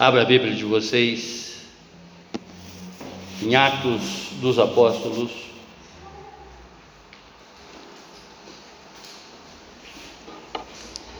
[0.00, 1.58] Abra a Bíblia de vocês
[3.42, 5.30] em Atos dos Apóstolos.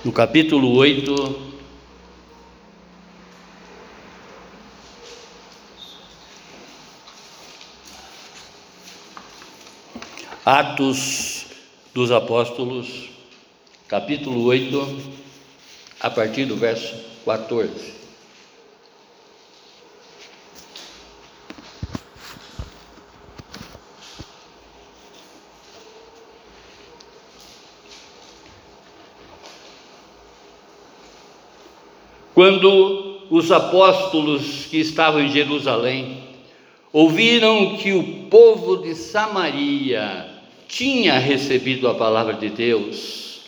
[0.02, 1.52] No capítulo 8,
[10.42, 11.44] Atos
[11.92, 13.10] dos Apóstolos,
[13.86, 15.12] capítulo 8,
[16.00, 17.99] a partir do verso 14.
[32.40, 36.22] Quando os apóstolos que estavam em Jerusalém
[36.90, 40.26] ouviram que o povo de Samaria
[40.66, 43.42] tinha recebido a palavra de Deus,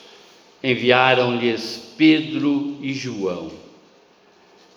[0.63, 3.51] enviaram-lhes Pedro e João.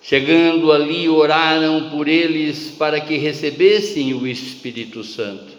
[0.01, 5.57] Chegando ali, oraram por eles para que recebessem o Espírito Santo,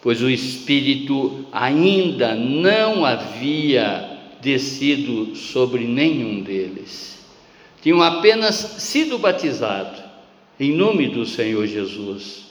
[0.00, 4.08] pois o Espírito ainda não havia
[4.40, 7.20] descido sobre nenhum deles
[7.82, 10.00] tinham apenas sido batizados
[10.58, 12.44] em nome do Senhor Jesus.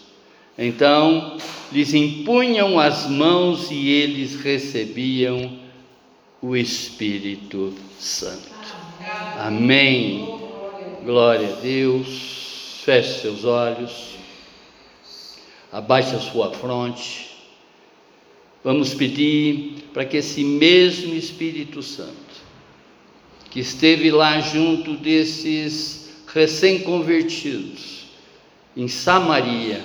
[0.57, 1.37] Então
[1.71, 5.57] lhes impunham as mãos e eles recebiam
[6.41, 8.51] o Espírito Santo.
[9.39, 10.39] Amém.
[11.05, 12.81] Glória a Deus.
[12.83, 14.15] Feche seus olhos.
[15.71, 17.29] Abaixe a sua fronte.
[18.63, 22.30] Vamos pedir para que esse mesmo Espírito Santo
[23.51, 28.05] que esteve lá junto desses recém-convertidos,
[28.75, 29.81] em Samaria,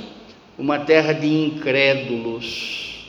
[0.56, 3.08] uma terra de incrédulos,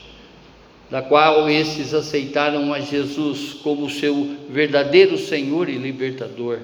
[0.90, 6.58] da qual esses aceitaram a Jesus como seu verdadeiro Senhor e libertador,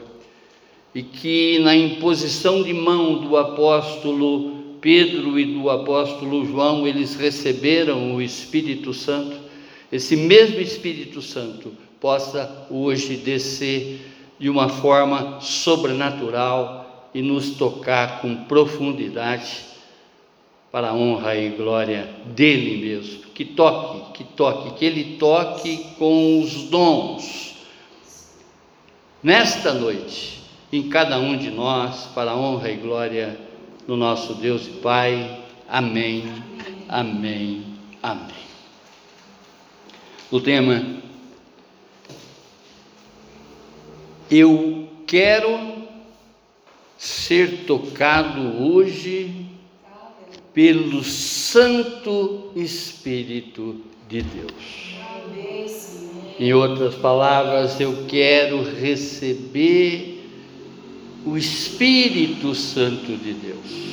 [0.92, 8.16] e que na imposição de mão do apóstolo Pedro e do apóstolo João, eles receberam
[8.16, 9.36] o Espírito Santo,
[9.92, 18.44] esse mesmo Espírito Santo possa hoje descer de uma forma sobrenatural e nos tocar com
[18.44, 19.64] profundidade
[20.70, 23.22] para a honra e glória dele mesmo.
[23.32, 27.54] Que toque, que toque, que ele toque com os dons
[29.22, 33.40] nesta noite em cada um de nós para a honra e glória
[33.86, 35.40] do nosso Deus e Pai.
[35.66, 36.26] Amém.
[36.86, 37.64] Amém.
[38.02, 38.44] Amém.
[40.30, 41.02] O tema
[44.36, 45.56] Eu quero
[46.98, 49.46] ser tocado hoje
[50.52, 54.96] pelo Santo Espírito de Deus.
[56.40, 60.28] Em outras palavras, eu quero receber
[61.24, 63.84] o Espírito Santo de Deus.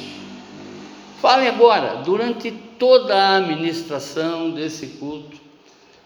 [1.21, 2.49] Fale agora, durante
[2.79, 5.40] toda a administração desse culto,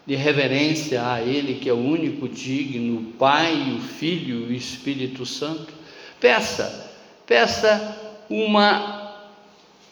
[0.06, 4.52] de reverência a Ele, que é o único digno, o Pai, o Filho e o
[4.52, 5.72] Espírito Santo.
[6.20, 6.92] Peça,
[7.26, 7.96] peça
[8.30, 9.14] uma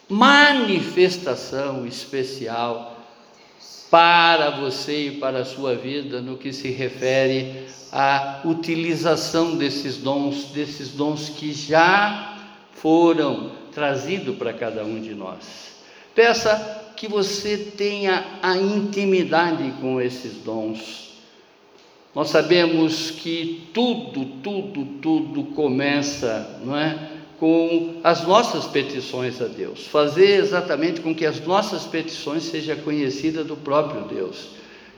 [0.08, 2.94] manifestação especial
[3.90, 10.46] para você e para a sua vida no que se refere à utilização desses dons,
[10.46, 12.36] desses dons que já
[12.72, 15.74] foram trazidos para cada um de nós.
[16.14, 21.12] Peça que você tenha a intimidade com esses dons.
[22.14, 27.10] Nós sabemos que tudo, tudo, tudo começa, não é?
[27.38, 33.46] Com as nossas petições a Deus, fazer exatamente com que as nossas petições sejam conhecidas
[33.46, 34.52] do próprio Deus.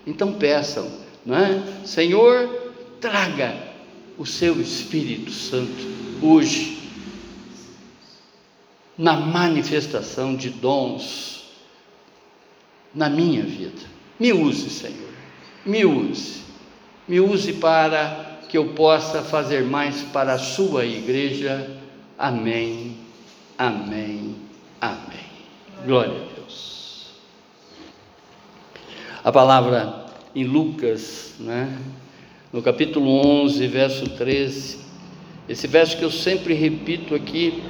[0.06, 0.88] Então peçam,
[1.24, 1.60] não é?
[1.84, 3.52] Senhor, traga
[4.16, 5.84] o seu Espírito Santo
[6.22, 6.78] hoje
[8.96, 11.35] na manifestação de dons
[12.96, 13.82] na minha vida.
[14.18, 15.10] Me use, Senhor,
[15.64, 16.40] me use,
[17.06, 21.76] me use para que eu possa fazer mais para a Sua igreja.
[22.18, 22.96] Amém,
[23.58, 24.34] amém,
[24.80, 25.26] amém.
[25.84, 27.10] Glória a Deus.
[29.22, 31.76] A palavra em Lucas, né,
[32.50, 33.10] no capítulo
[33.44, 34.78] 11, verso 13,
[35.46, 37.62] esse verso que eu sempre repito aqui,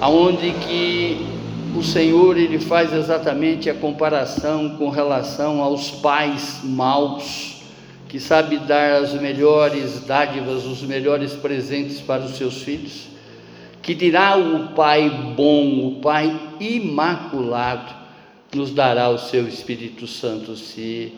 [0.00, 1.31] aonde que
[1.74, 7.62] o Senhor ele faz exatamente a comparação com relação aos pais maus,
[8.08, 13.08] que sabe dar as melhores dádivas, os melhores presentes para os seus filhos,
[13.80, 18.02] que dirá o Pai bom, o Pai imaculado,
[18.54, 21.14] nos dará o seu Espírito Santo se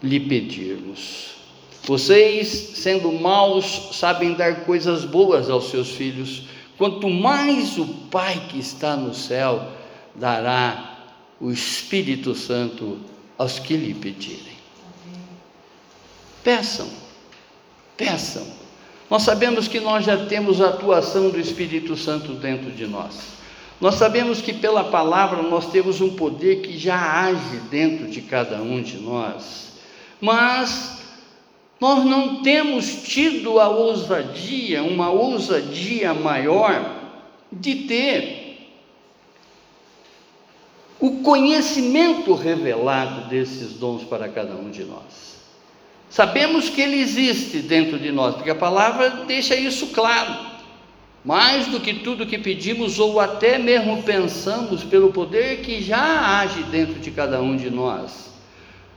[0.00, 1.34] lhe pedirmos.
[1.82, 6.44] Vocês, sendo maus, sabem dar coisas boas aos seus filhos.
[6.76, 9.68] Quanto mais o Pai que está no céu
[10.14, 10.98] dará
[11.40, 12.98] o Espírito Santo
[13.36, 14.54] aos que lhe pedirem.
[16.42, 16.88] Peçam,
[17.96, 18.46] peçam.
[19.10, 23.34] Nós sabemos que nós já temos a atuação do Espírito Santo dentro de nós.
[23.80, 28.62] Nós sabemos que pela palavra nós temos um poder que já age dentro de cada
[28.62, 29.72] um de nós.
[30.20, 31.03] Mas
[31.84, 36.94] nós não temos tido a ousadia, uma ousadia maior,
[37.52, 38.70] de ter
[40.98, 45.42] o conhecimento revelado desses dons para cada um de nós.
[46.08, 50.54] Sabemos que ele existe dentro de nós, porque a palavra deixa isso claro.
[51.22, 56.62] Mais do que tudo que pedimos ou até mesmo pensamos pelo poder que já age
[56.62, 58.32] dentro de cada um de nós.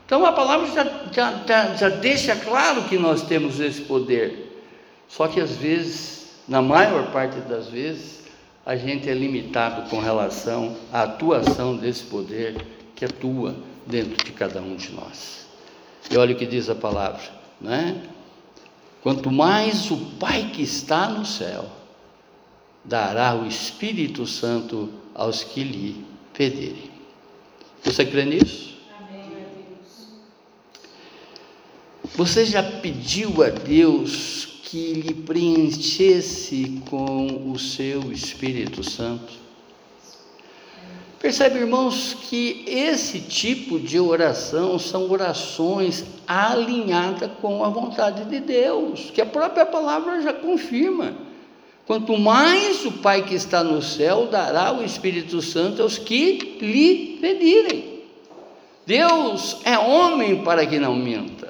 [0.08, 4.64] Então a palavra já, já, já, já deixa claro que nós temos esse poder.
[5.10, 8.24] Só que às vezes, na maior parte das vezes,
[8.66, 12.56] a gente é limitado com relação à atuação desse poder
[12.96, 13.54] que atua
[13.86, 15.46] dentro de cada um de nós.
[16.10, 17.24] E olha o que diz a palavra,
[17.60, 18.02] né?
[19.04, 21.66] Quanto mais o Pai que está no céu
[22.86, 26.90] dará o Espírito Santo aos que lhe pedirem.
[27.84, 28.77] Você crê nisso?
[32.16, 39.34] Você já pediu a Deus que lhe preenchesse com o seu Espírito Santo?
[41.20, 49.10] Percebe, irmãos, que esse tipo de oração são orações alinhadas com a vontade de Deus,
[49.12, 51.16] que a própria palavra já confirma.
[51.88, 57.18] Quanto mais o Pai que está no céu dará o Espírito Santo aos que lhe
[57.20, 58.04] pedirem.
[58.86, 61.47] Deus é homem para que não minta.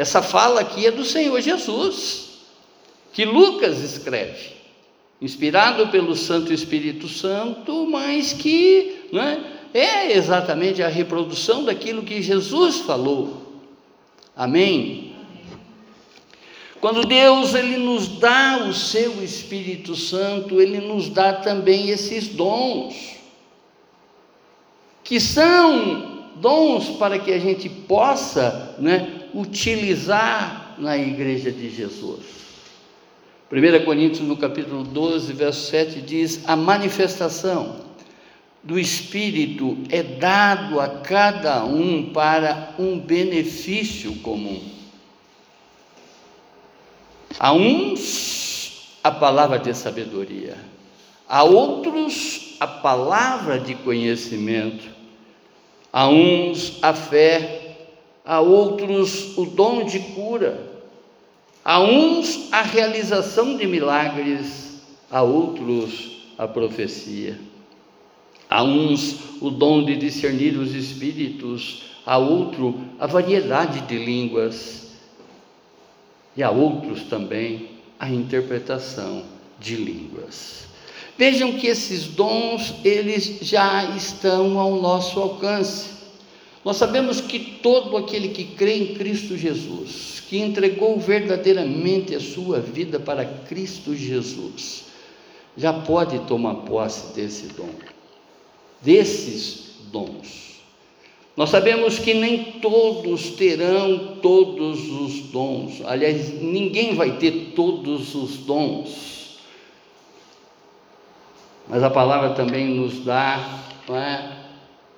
[0.00, 2.30] Essa fala aqui é do Senhor Jesus,
[3.12, 4.52] que Lucas escreve,
[5.20, 9.44] inspirado pelo Santo Espírito Santo, mas que né,
[9.74, 13.60] é exatamente a reprodução daquilo que Jesus falou.
[14.34, 15.12] Amém?
[16.80, 23.16] Quando Deus ele nos dá o seu Espírito Santo, ele nos dá também esses dons,
[25.04, 32.40] que são dons para que a gente possa, né, utilizar na igreja de Jesus.
[33.50, 37.80] 1 Coríntios, no capítulo 12, verso 7, diz: A manifestação
[38.62, 44.62] do Espírito é dado a cada um para um benefício comum.
[47.38, 50.56] A uns a palavra de sabedoria,
[51.28, 54.84] a outros a palavra de conhecimento,
[55.92, 57.59] a uns a fé
[58.30, 60.56] a outros o dom de cura,
[61.64, 64.80] a uns a realização de milagres,
[65.10, 67.36] a outros a profecia,
[68.48, 74.92] a uns o dom de discernir os espíritos, a outro a variedade de línguas,
[76.36, 79.24] e a outros também a interpretação
[79.58, 80.68] de línguas.
[81.18, 85.99] Vejam que esses dons, eles já estão ao nosso alcance.
[86.64, 92.60] Nós sabemos que todo aquele que crê em Cristo Jesus, que entregou verdadeiramente a sua
[92.60, 94.84] vida para Cristo Jesus,
[95.56, 97.70] já pode tomar posse desse dom,
[98.82, 100.60] desses dons.
[101.34, 108.36] Nós sabemos que nem todos terão todos os dons, aliás, ninguém vai ter todos os
[108.38, 109.38] dons,
[111.66, 114.40] mas a palavra também nos dá é,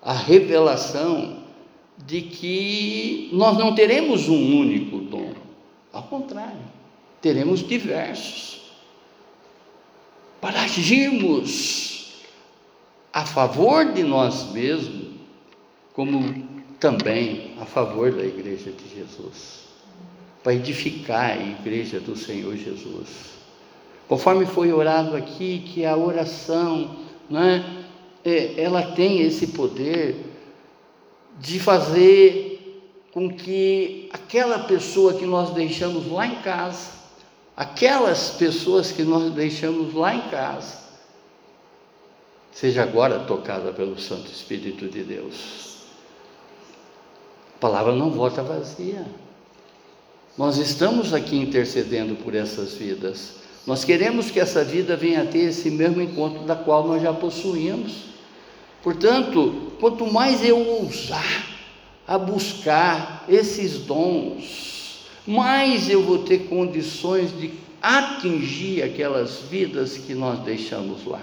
[0.03, 1.42] a revelação
[2.07, 5.33] de que nós não teremos um único dom,
[5.93, 6.61] ao contrário,
[7.21, 8.61] teremos diversos.
[10.41, 12.23] Para agirmos
[13.13, 15.13] a favor de nós mesmos,
[15.93, 16.49] como
[16.81, 19.63] também a favor da igreja de Jesus,
[20.43, 23.33] para edificar a igreja do Senhor Jesus.
[24.09, 26.97] Conforme foi orado aqui, que a oração,
[27.31, 27.85] né,
[28.57, 30.32] ela tem esse poder
[31.39, 32.53] de fazer
[33.13, 36.91] com que aquela pessoa que nós deixamos lá em casa,
[37.57, 40.79] aquelas pessoas que nós deixamos lá em casa,
[42.53, 45.83] seja agora tocada pelo Santo Espírito de Deus.
[47.57, 49.05] A palavra não volta vazia.
[50.37, 53.43] Nós estamos aqui intercedendo por essas vidas.
[53.67, 57.13] Nós queremos que essa vida venha a ter esse mesmo encontro da qual nós já
[57.13, 58.05] possuímos.
[58.83, 61.45] Portanto, quanto mais eu ousar
[62.07, 70.39] a buscar esses dons, mais eu vou ter condições de atingir aquelas vidas que nós
[70.45, 71.21] deixamos lá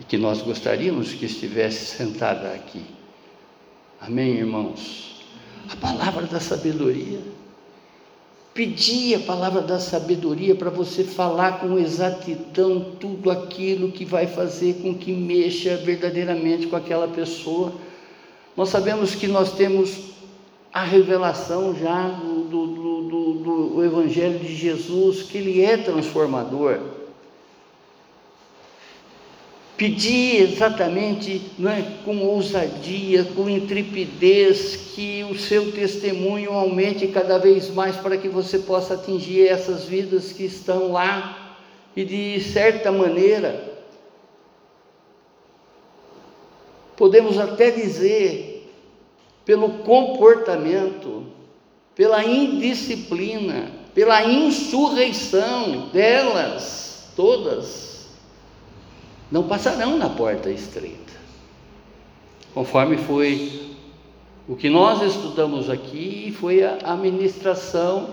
[0.00, 2.82] e que nós gostaríamos que estivesse sentada aqui.
[4.00, 5.26] Amém, irmãos?
[5.70, 7.20] A palavra da sabedoria.
[8.54, 14.74] Pedir a palavra da sabedoria para você falar com exatidão tudo aquilo que vai fazer
[14.82, 17.72] com que mexa verdadeiramente com aquela pessoa.
[18.54, 20.12] Nós sabemos que nós temos
[20.72, 23.32] a revelação já do, do, do,
[23.74, 26.78] do, Evangelho de Jesus, que ele é transformador.
[29.76, 37.96] Pedir exatamente é, com ousadia, com intrepidez, que o seu testemunho aumente cada vez mais
[37.96, 41.56] para que você possa atingir essas vidas que estão lá.
[41.96, 43.72] E de certa maneira
[46.96, 48.52] podemos até dizer
[49.44, 51.26] pelo comportamento,
[51.96, 57.91] pela indisciplina, pela insurreição delas, todas,
[59.32, 61.14] não passarão na porta estreita.
[62.52, 63.62] Conforme foi
[64.46, 68.10] o que nós estudamos aqui, foi a ministração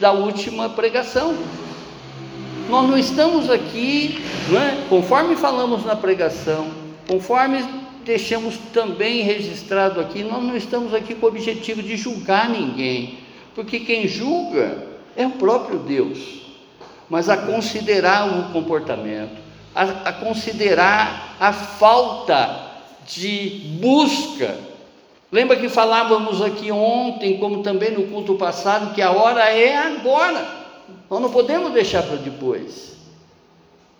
[0.00, 1.36] da última pregação.
[2.68, 4.20] Nós não estamos aqui,
[4.50, 4.84] não é?
[4.88, 6.68] conforme falamos na pregação,
[7.06, 7.64] conforme
[8.04, 13.18] deixamos também registrado aqui, nós não estamos aqui com o objetivo de julgar ninguém,
[13.54, 14.84] porque quem julga
[15.16, 16.42] é o próprio Deus,
[17.08, 19.47] mas a considerar o comportamento,
[19.82, 22.68] a, a considerar a falta
[23.06, 24.56] de busca.
[25.30, 30.46] Lembra que falávamos aqui ontem, como também no culto passado, que a hora é agora,
[31.10, 32.96] nós não podemos deixar para depois.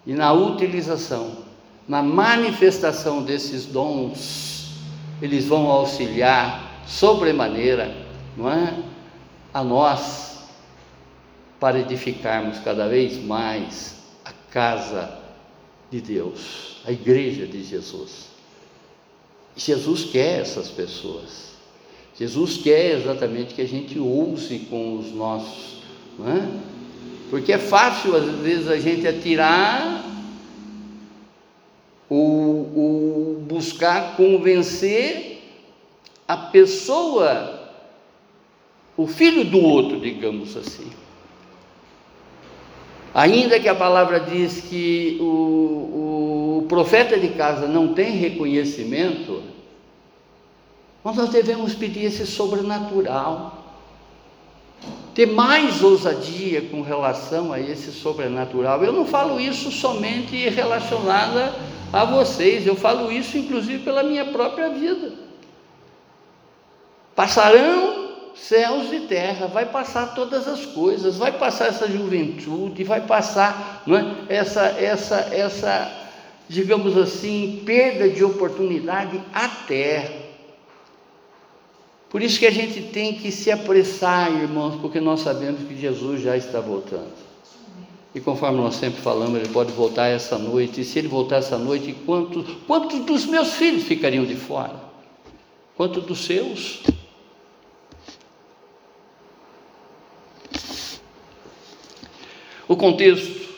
[0.07, 1.49] E na utilização
[1.89, 4.73] na manifestação desses dons,
[5.23, 7.97] eles vão auxiliar sobremaneira,
[8.37, 8.75] não é?
[9.55, 10.47] A nós
[11.59, 15.19] para edificarmos cada vez mais a casa
[15.91, 18.29] de Deus, a igreja de Jesus.
[19.57, 21.49] Jesus quer essas pessoas.
[22.19, 25.83] Jesus quer exatamente que a gente use com os nossos,
[26.19, 26.49] não é?
[27.31, 30.05] Porque é fácil às vezes a gente atirar
[32.09, 35.43] o, o buscar convencer
[36.27, 37.73] a pessoa,
[38.97, 40.91] o filho do outro, digamos assim.
[43.19, 49.43] Ainda que a palavra diz que o, o profeta de casa não tem reconhecimento,
[51.03, 53.59] mas nós devemos pedir esse sobrenatural
[55.17, 58.85] ter mais ousadia com relação a esse sobrenatural.
[58.85, 61.57] Eu não falo isso somente relacionada
[61.93, 65.13] a vocês, eu falo isso inclusive pela minha própria vida.
[67.17, 67.98] Passarão
[68.41, 74.35] céus e terra, vai passar todas as coisas, vai passar essa juventude, vai passar é?
[74.37, 76.09] essa, essa, essa,
[76.49, 80.29] digamos assim, perda de oportunidade até.
[82.09, 86.23] Por isso que a gente tem que se apressar, irmãos, porque nós sabemos que Jesus
[86.23, 87.29] já está voltando.
[88.15, 90.81] E conforme nós sempre falamos, ele pode voltar essa noite.
[90.81, 94.75] E se ele voltar essa noite, quantos, quantos dos meus filhos ficariam de fora?
[95.77, 96.83] Quantos dos seus?
[102.69, 103.49] O contexto,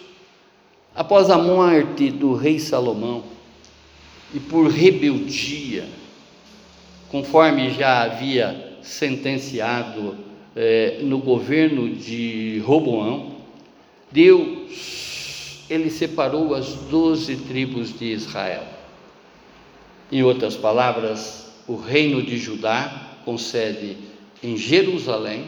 [0.94, 3.24] após a morte do rei Salomão,
[4.32, 5.84] e por rebeldia,
[7.10, 10.16] conforme já havia sentenciado
[10.54, 13.34] eh, no governo de Roboão,
[14.12, 18.64] Deus, ele separou as doze tribos de Israel.
[20.12, 23.96] Em outras palavras, o reino de Judá concede
[24.42, 25.46] em Jerusalém,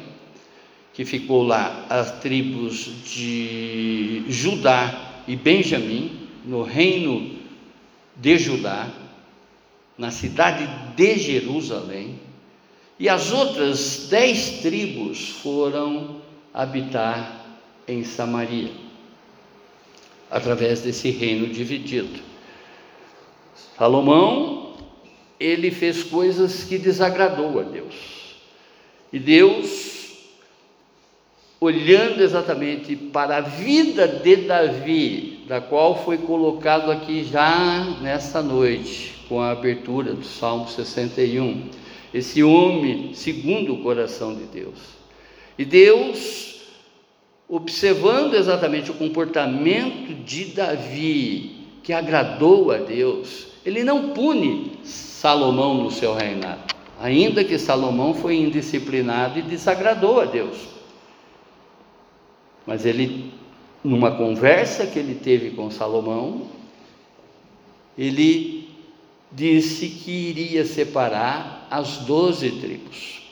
[0.93, 7.39] que ficou lá as tribos de Judá e Benjamim, no reino
[8.17, 8.89] de Judá,
[9.97, 12.19] na cidade de Jerusalém,
[12.99, 16.21] e as outras dez tribos foram
[16.53, 17.47] habitar
[17.89, 18.73] em Samaria,
[20.31, 22.21] através desse reino dividido.
[23.77, 24.77] Salomão,
[25.41, 27.95] ele fez coisas que desagradou a Deus.
[29.13, 30.02] E Deus,
[31.63, 39.15] olhando exatamente para a vida de Davi, da qual foi colocado aqui já nesta noite,
[39.29, 41.69] com a abertura do Salmo 61,
[42.13, 44.81] esse homem segundo o coração de Deus.
[45.57, 46.61] E Deus
[47.49, 55.93] observando exatamente o comportamento de Davi, que agradou a Deus, ele não pune Salomão no
[55.93, 56.73] seu reinado.
[56.99, 60.72] ainda que Salomão foi indisciplinado e desagradou a Deus.
[62.67, 63.33] Mas ele,
[63.83, 66.47] numa conversa que ele teve com Salomão,
[67.97, 68.69] ele
[69.31, 73.23] disse que iria separar as doze tribos.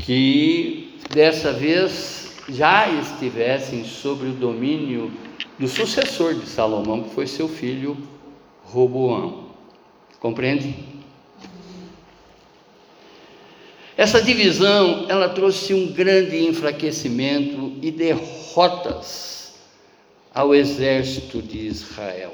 [0.00, 5.10] Que dessa vez já estivessem sobre o domínio
[5.58, 7.96] do sucessor de Salomão, que foi seu filho
[8.64, 9.50] Roboão.
[10.18, 10.74] Compreende?
[14.00, 19.52] Essa divisão, ela trouxe um grande enfraquecimento e derrotas
[20.34, 22.32] ao exército de Israel.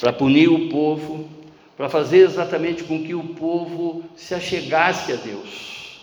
[0.00, 1.28] Para punir o povo,
[1.76, 6.00] para fazer exatamente com que o povo se achegasse a Deus.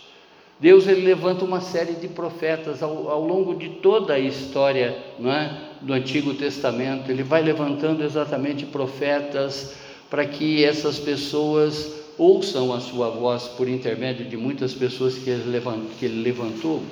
[0.58, 5.84] Deus ele levanta uma série de profetas ao, ao longo de toda a história é,
[5.84, 7.10] do Antigo Testamento.
[7.10, 9.74] Ele vai levantando exatamente profetas
[10.08, 16.22] para que essas pessoas ouçam a sua voz por intermédio de muitas pessoas que ele
[16.22, 16.82] levantou.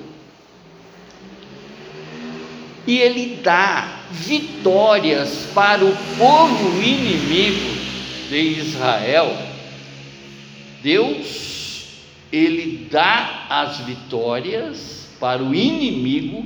[2.87, 7.77] E ele dá vitórias para o povo inimigo
[8.27, 9.37] de Israel.
[10.81, 11.49] Deus
[12.31, 16.43] ele dá as vitórias para o inimigo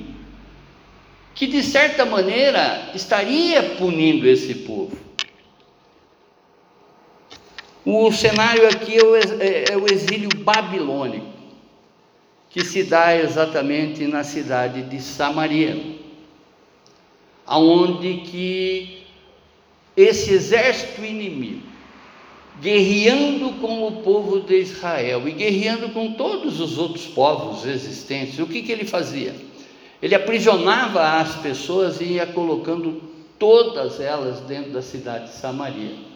[1.34, 5.03] que de certa maneira estaria punindo esse povo.
[7.86, 11.28] O cenário aqui é o, é, é o exílio babilônico,
[12.50, 15.78] que se dá exatamente na cidade de Samaria,
[17.46, 19.04] aonde que
[19.98, 21.74] esse exército inimigo
[22.62, 28.40] guerreando com o povo de Israel e guerreando com todos os outros povos existentes.
[28.40, 29.36] O que, que ele fazia?
[30.02, 33.02] Ele aprisionava as pessoas e ia colocando
[33.40, 36.13] todas elas dentro da cidade de Samaria.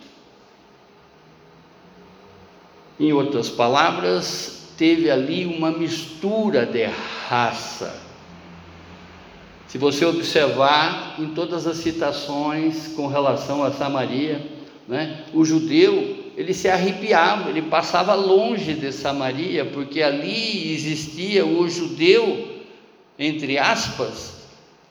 [2.99, 6.85] Em outras palavras, teve ali uma mistura de
[7.27, 8.07] raça.
[9.67, 14.45] Se você observar em todas as citações com relação a Samaria,
[14.87, 21.67] né, o judeu ele se arrepiava, ele passava longe de Samaria, porque ali existia o
[21.67, 22.61] judeu,
[23.17, 24.37] entre aspas,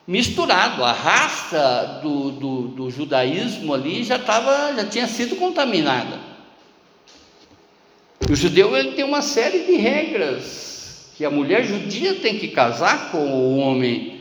[0.05, 0.83] misturado.
[0.83, 6.26] A raça do, do, do judaísmo ali já, tava, já tinha sido contaminada.
[8.29, 13.09] O judeu ele tem uma série de regras que a mulher judia tem que casar
[13.09, 14.17] com o homem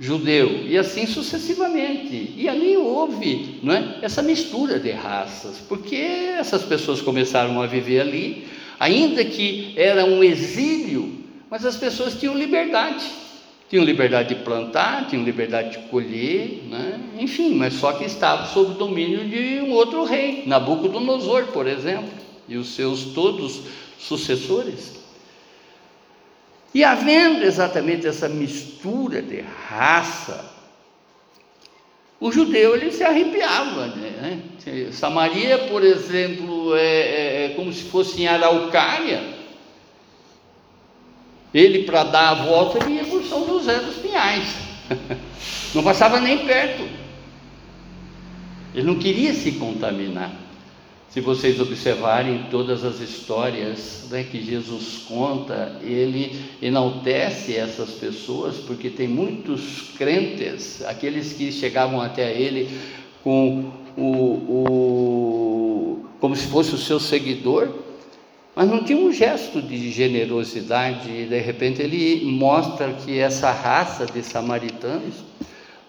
[0.00, 2.32] judeu, e assim sucessivamente.
[2.36, 8.00] E ali houve não é, essa mistura de raças, porque essas pessoas começaram a viver
[8.00, 8.46] ali,
[8.80, 11.18] ainda que era um exílio,
[11.50, 13.04] mas as pessoas tinham liberdade.
[13.68, 16.98] Tinham liberdade de plantar, tinham liberdade de colher, né?
[17.18, 22.27] enfim, mas só que estavam sob o domínio de um outro rei, Nabucodonosor, por exemplo,
[22.48, 23.62] e os seus todos
[23.98, 24.98] sucessores.
[26.74, 30.52] E havendo exatamente essa mistura de raça,
[32.20, 33.86] o judeu ele se arrepiava.
[33.86, 34.42] Né?
[34.92, 39.38] Samaria, por exemplo, é, é, é como se fosse em Araucária.
[41.54, 44.54] Ele, para dar a volta, ele ia por São José dos Pinhais.
[45.74, 46.82] Não passava nem perto.
[48.74, 50.30] Ele não queria se contaminar.
[51.10, 58.90] Se vocês observarem todas as histórias né, que Jesus conta, ele enaltece essas pessoas, porque
[58.90, 62.68] tem muitos crentes, aqueles que chegavam até ele
[63.24, 67.70] com o, o como se fosse o seu seguidor,
[68.54, 74.04] mas não tinha um gesto de generosidade, e de repente ele mostra que essa raça
[74.04, 75.14] de samaritanos,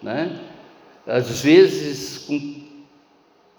[0.01, 0.39] né,
[1.05, 2.58] às vezes com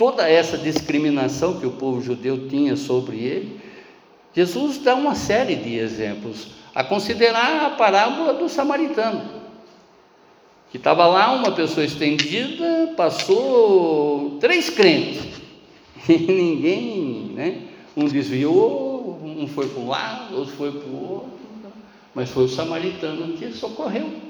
[0.01, 3.61] toda essa discriminação que o povo judeu tinha sobre ele,
[4.35, 9.21] Jesus dá uma série de exemplos, a considerar a parábola do samaritano,
[10.71, 15.23] que estava lá uma pessoa estendida, passou três crentes,
[16.09, 17.63] e ninguém, né?
[17.95, 21.31] Um desviou, um foi para um lado, outro foi para o outro,
[22.15, 24.30] mas foi o samaritano que socorreu.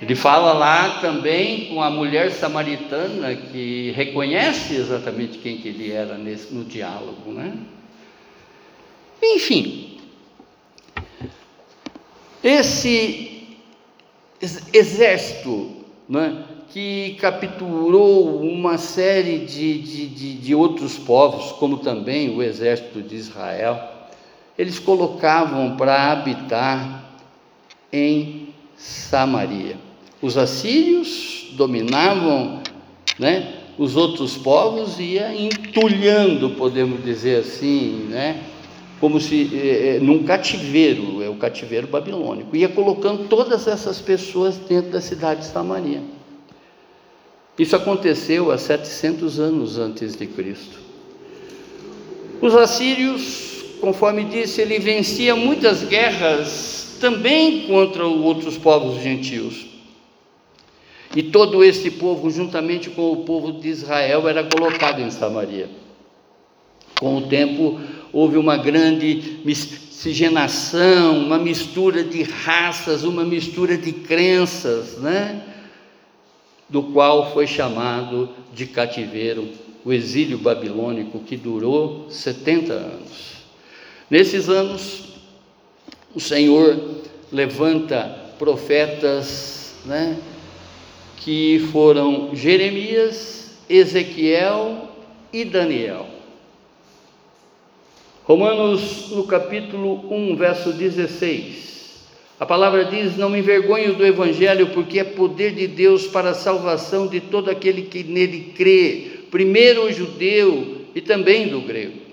[0.00, 6.16] Ele fala lá também com a mulher samaritana que reconhece exatamente quem que ele era
[6.16, 7.52] nesse, no diálogo, né?
[9.20, 9.98] Enfim,
[12.42, 13.58] esse
[14.72, 22.40] exército né, que capturou uma série de, de, de, de outros povos, como também o
[22.40, 23.80] exército de Israel,
[24.56, 27.04] eles colocavam para habitar
[27.92, 29.87] em Samaria.
[30.20, 32.62] Os assírios dominavam
[33.18, 38.42] né, os outros povos ia entulhando, podemos dizer assim, né?
[39.00, 44.90] como se é, num cativeiro, é o cativeiro babilônico, ia colocando todas essas pessoas dentro
[44.90, 46.02] da cidade de Samaria.
[47.56, 50.78] Isso aconteceu há 700 anos antes de Cristo.
[52.40, 59.67] Os assírios, conforme disse, ele vencia muitas guerras também contra outros povos gentios.
[61.18, 65.68] E todo esse povo, juntamente com o povo de Israel, era colocado em Samaria.
[67.00, 67.80] Com o tempo,
[68.12, 75.42] houve uma grande miscigenação, uma mistura de raças, uma mistura de crenças, né?
[76.68, 79.48] Do qual foi chamado de cativeiro
[79.84, 83.38] o exílio babilônico que durou 70 anos.
[84.08, 85.18] Nesses anos,
[86.14, 86.78] o Senhor
[87.32, 88.04] levanta
[88.38, 90.16] profetas, né?
[91.20, 94.88] Que foram Jeremias, Ezequiel
[95.32, 96.06] e Daniel.
[98.24, 101.68] Romanos, no capítulo 1, verso 16.
[102.38, 106.34] A palavra diz: Não me envergonho do Evangelho, porque é poder de Deus para a
[106.34, 112.08] salvação de todo aquele que nele crê, primeiro o judeu e também do grego.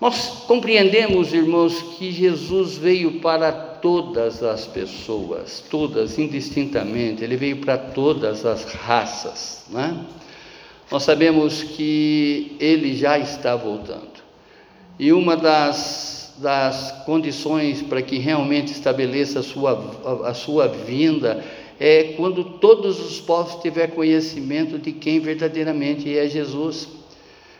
[0.00, 7.76] Nós compreendemos, irmãos, que Jesus veio para todas as pessoas, todas indistintamente, ele veio para
[7.76, 10.06] todas as raças, né?
[10.90, 14.18] Nós sabemos que ele já está voltando.
[14.98, 19.72] E uma das, das condições para que realmente estabeleça a sua,
[20.04, 21.44] a, a sua vinda
[21.78, 26.88] é quando todos os povos tiverem conhecimento de quem verdadeiramente é Jesus,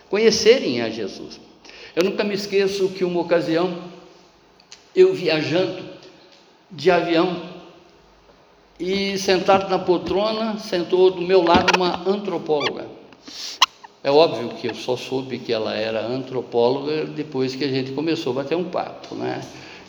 [0.09, 1.39] conhecerem a Jesus.
[1.95, 3.85] Eu nunca me esqueço que uma ocasião,
[4.95, 5.98] eu viajando
[6.71, 7.59] de avião,
[8.79, 12.87] e sentado na poltrona, sentou do meu lado uma antropóloga.
[14.05, 18.33] É óbvio que eu só soube que ela era antropóloga depois que a gente começou
[18.33, 19.41] a bater um papo, né?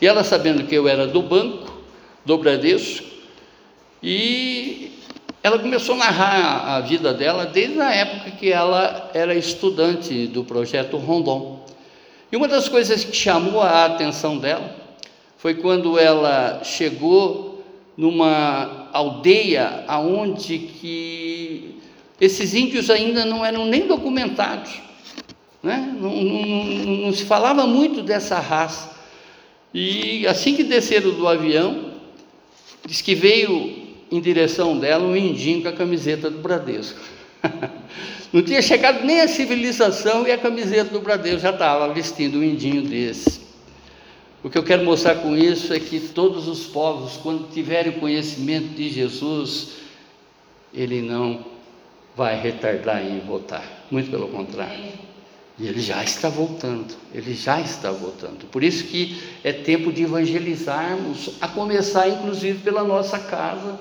[0.02, 1.72] E ela sabendo que eu era do banco,
[2.26, 3.06] do Bradesco,
[4.02, 4.92] e
[5.44, 10.44] ela começou a narrar a vida dela desde a época que ela era estudante do
[10.44, 11.64] projeto Rondon.
[12.32, 14.76] E uma das coisas que chamou a atenção dela
[15.40, 17.64] foi quando ela chegou
[17.98, 21.80] numa aldeia aonde que
[22.20, 24.82] esses índios ainda não eram nem documentados,
[25.64, 25.96] né?
[26.00, 28.92] não, não, não, não se falava muito dessa raça.
[29.74, 31.94] E assim que desceram do avião,
[32.86, 37.00] diz que veio em direção dela um indinho com a camiseta do Bradesco.
[38.32, 42.44] Não tinha chegado nem a civilização e a camiseta do Bradesco já estava vestindo um
[42.44, 43.39] indinho desse.
[44.42, 48.70] O que eu quero mostrar com isso é que todos os povos, quando tiverem conhecimento
[48.70, 49.74] de Jesus,
[50.74, 51.44] ele não
[52.16, 53.64] vai retardar em voltar.
[53.92, 54.94] Muito pelo contrário.
[55.58, 58.46] E ele já está voltando, ele já está voltando.
[58.46, 63.78] Por isso que é tempo de evangelizarmos, a começar inclusive pela nossa casa.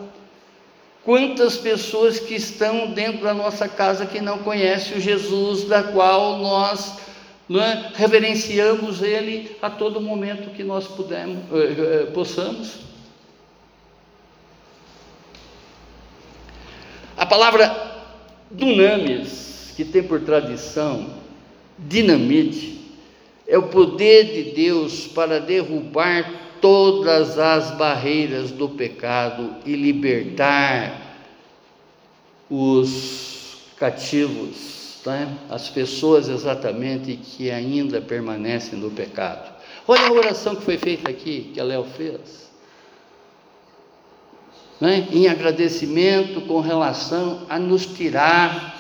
[1.04, 6.38] Quantas pessoas que estão dentro da nossa casa que não conhecem o Jesus, da qual
[6.38, 6.96] nós
[7.48, 12.80] não é, reverenciamos Ele a todo momento que nós pudermos, eh, eh, possamos.
[17.16, 18.04] A palavra
[18.50, 21.10] dunamis, que tem por tradição
[21.78, 22.78] dinamite,
[23.46, 26.30] é o poder de Deus para derrubar
[26.60, 31.16] todas as barreiras do pecado e libertar
[32.50, 34.77] os cativos,
[35.08, 35.38] né?
[35.48, 39.50] as pessoas exatamente que ainda permanecem no pecado.
[39.86, 42.48] Olha a oração que foi feita aqui, que a Léo fez.
[44.80, 45.08] Né?
[45.10, 48.76] Em agradecimento com relação a nos tirar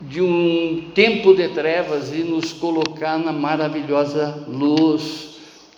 [0.00, 5.28] de um tempo de trevas e nos colocar na maravilhosa luz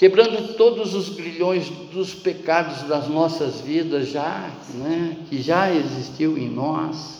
[0.01, 6.49] quebrando todos os grilhões dos pecados das nossas vidas já, né, que já existiu em
[6.49, 7.20] nós.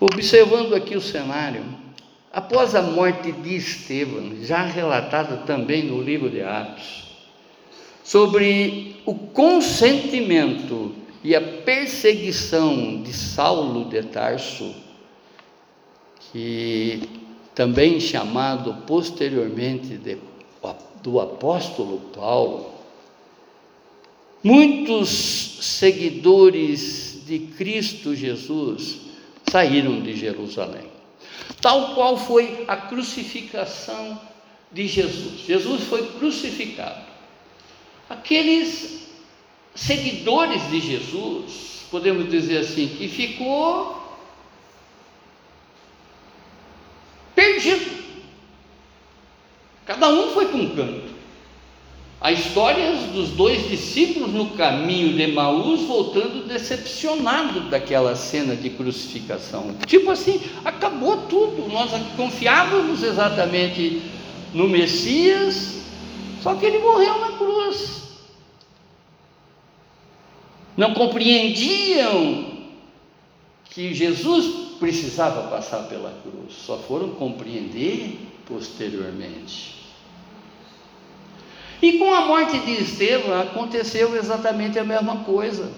[0.00, 1.62] Observando aqui o cenário,
[2.32, 7.18] após a morte de Estevão, já relatada também no livro de Atos,
[8.02, 14.74] sobre o consentimento e a perseguição de Saulo de Tarso,
[16.32, 17.06] que
[17.54, 20.16] também chamado posteriormente de,
[21.02, 22.70] do apóstolo Paulo,
[24.42, 29.09] muitos seguidores de Cristo Jesus
[29.50, 30.88] saíram de Jerusalém.
[31.60, 34.20] Tal qual foi a crucificação
[34.72, 35.40] de Jesus.
[35.40, 37.04] Jesus foi crucificado.
[38.08, 39.08] Aqueles
[39.74, 44.16] seguidores de Jesus podemos dizer assim, que ficou
[47.34, 48.00] perdido.
[49.84, 51.19] Cada um foi para um canto.
[52.20, 59.74] A história dos dois discípulos no caminho de Maús voltando decepcionado daquela cena de crucificação.
[59.86, 61.66] Tipo assim, acabou tudo.
[61.68, 64.02] Nós confiávamos exatamente
[64.52, 65.80] no Messias,
[66.42, 68.02] só que ele morreu na cruz.
[70.76, 72.44] Não compreendiam
[73.70, 79.79] que Jesus precisava passar pela cruz, só foram compreender posteriormente.
[81.82, 85.72] E com a morte de Estevão aconteceu exatamente a mesma coisa.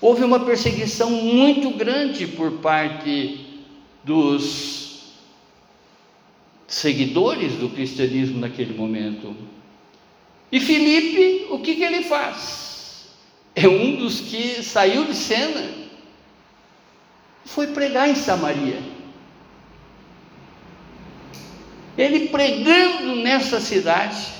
[0.00, 3.46] Houve uma perseguição muito grande por parte
[4.04, 4.80] dos
[6.66, 9.34] seguidores do cristianismo naquele momento.
[10.52, 13.08] E Filipe, o que, que ele faz?
[13.54, 15.68] É um dos que saiu de cena,
[17.44, 18.80] foi pregar em Samaria.
[21.98, 24.39] Ele pregando nessa cidade,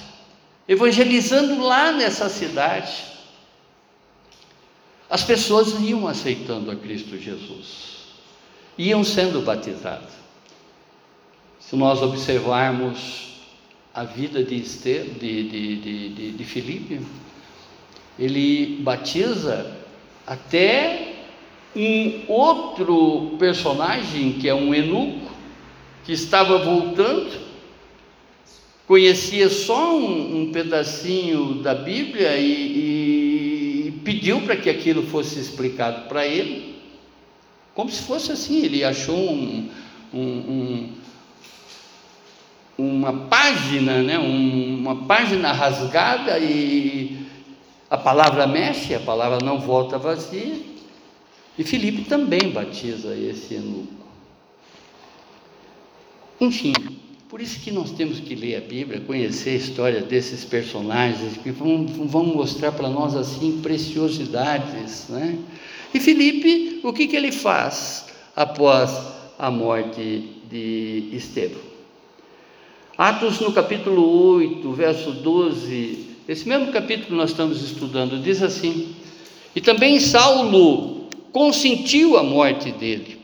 [0.71, 2.93] evangelizando lá nessa cidade,
[5.11, 8.05] as pessoas iam aceitando a Cristo Jesus,
[8.79, 10.13] iam sendo batizadas.
[11.59, 13.31] Se nós observarmos
[13.93, 17.01] a vida de, Esther, de, de, de, de, de Filipe,
[18.17, 19.77] ele batiza
[20.25, 21.17] até
[21.75, 25.33] um outro personagem, que é um eunuco,
[26.05, 27.50] que estava voltando
[28.91, 36.09] conhecia só um, um pedacinho da Bíblia e, e pediu para que aquilo fosse explicado
[36.09, 36.75] para ele,
[37.73, 39.71] como se fosse assim, ele achou um,
[40.13, 40.89] um,
[42.77, 47.29] uma página, né, uma página rasgada e
[47.89, 50.61] a palavra mexe, a palavra não volta vazia.
[51.57, 54.05] E Filipe também batiza esse eunuco.
[56.41, 56.73] Enfim,
[57.31, 61.53] por isso que nós temos que ler a Bíblia, conhecer a história desses personagens que
[61.53, 65.39] vão, vão mostrar para nós assim preciosidades, né?
[65.95, 68.91] E Felipe, o que, que ele faz após
[69.39, 71.63] a morte de Estevão?
[72.99, 78.97] Atos no capítulo 8, verso 12, esse mesmo capítulo que nós estamos estudando, diz assim:
[79.55, 83.21] E também Saulo consentiu a morte dele,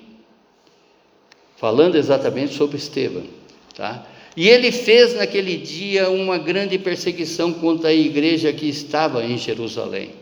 [1.56, 3.35] falando exatamente sobre Estevão.
[3.76, 4.06] Tá?
[4.34, 10.12] E ele fez naquele dia uma grande perseguição contra a igreja que estava em Jerusalém.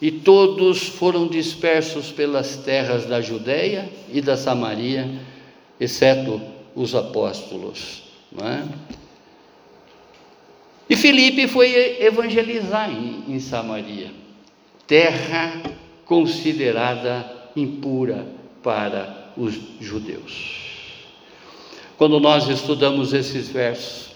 [0.00, 5.10] E todos foram dispersos pelas terras da Judéia e da Samaria,
[5.78, 6.40] exceto
[6.74, 8.02] os apóstolos.
[8.38, 8.62] É?
[10.88, 14.10] E Filipe foi evangelizar em, em Samaria,
[14.86, 15.62] terra
[16.04, 18.26] considerada impura
[18.62, 20.69] para os judeus
[22.00, 24.06] quando nós estudamos esses versos.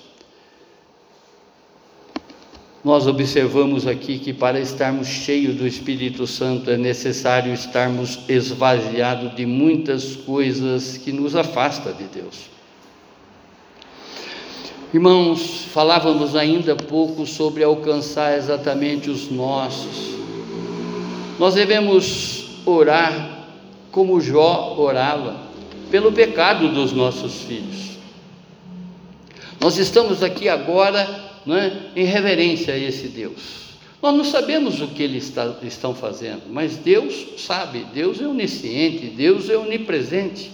[2.83, 9.45] Nós observamos aqui que para estarmos cheios do Espírito Santo é necessário estarmos esvaziados de
[9.45, 12.49] muitas coisas que nos afastam de Deus.
[14.95, 20.15] Irmãos, falávamos ainda pouco sobre alcançar exatamente os nossos.
[21.39, 23.47] Nós devemos orar
[23.93, 25.45] como Jó orava
[25.95, 27.91] pelo pecado dos nossos filhos.
[29.61, 31.07] Nós estamos aqui agora
[31.47, 33.77] né, em reverência a esse Deus.
[34.03, 39.07] Nós não sabemos o que eles está, estão fazendo, mas Deus sabe, Deus é onisciente,
[39.07, 40.51] Deus é onipresente.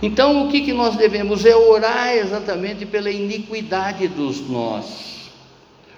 [0.00, 5.21] Então, o que, que nós devemos é orar exatamente pela iniquidade dos nossos.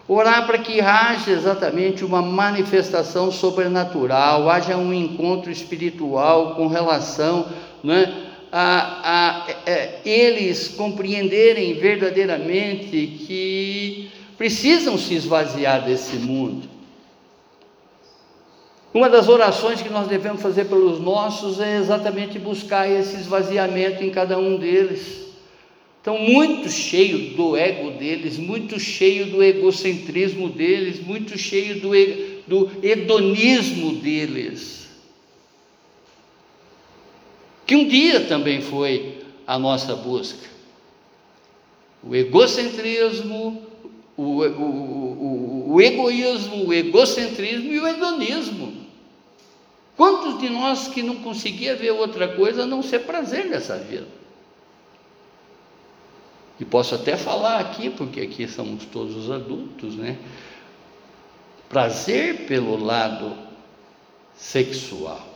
[0.06, 7.46] Orar para que haja exatamente uma manifestação sobrenatural, haja um encontro espiritual com relação
[7.82, 8.12] né,
[8.52, 16.68] a, a, a, é, eles compreenderem verdadeiramente que precisam se esvaziar desse mundo.
[18.92, 24.10] Uma das orações que nós devemos fazer pelos nossos é exatamente buscar esse esvaziamento em
[24.10, 25.23] cada um deles.
[26.04, 31.92] Estão muito cheio do ego deles, muito cheio do egocentrismo deles, muito cheio do,
[32.46, 34.86] do hedonismo deles.
[37.66, 40.46] Que um dia também foi a nossa busca.
[42.02, 43.66] O egocentrismo,
[44.14, 48.74] o, o, o, o egoísmo, o egocentrismo e o hedonismo.
[49.96, 54.23] Quantos de nós que não conseguia ver outra coisa a não ser prazer nessa vida?
[56.58, 60.18] E posso até falar aqui, porque aqui somos todos os adultos, né?
[61.74, 63.36] prazer pelo lado
[64.36, 65.28] sexual.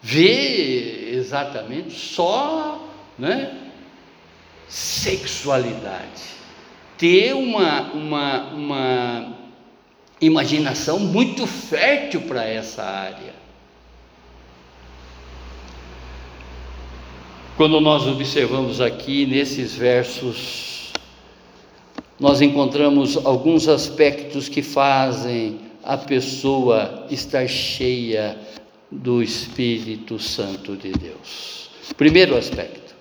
[0.00, 3.54] Vê exatamente só né,
[4.68, 6.38] sexualidade.
[6.96, 9.38] Ter uma, uma, uma
[10.18, 13.34] imaginação muito fértil para essa área.
[17.58, 20.92] Quando nós observamos aqui nesses versos,
[22.16, 28.38] nós encontramos alguns aspectos que fazem a pessoa estar cheia
[28.88, 31.68] do Espírito Santo de Deus.
[31.96, 32.94] Primeiro aspecto,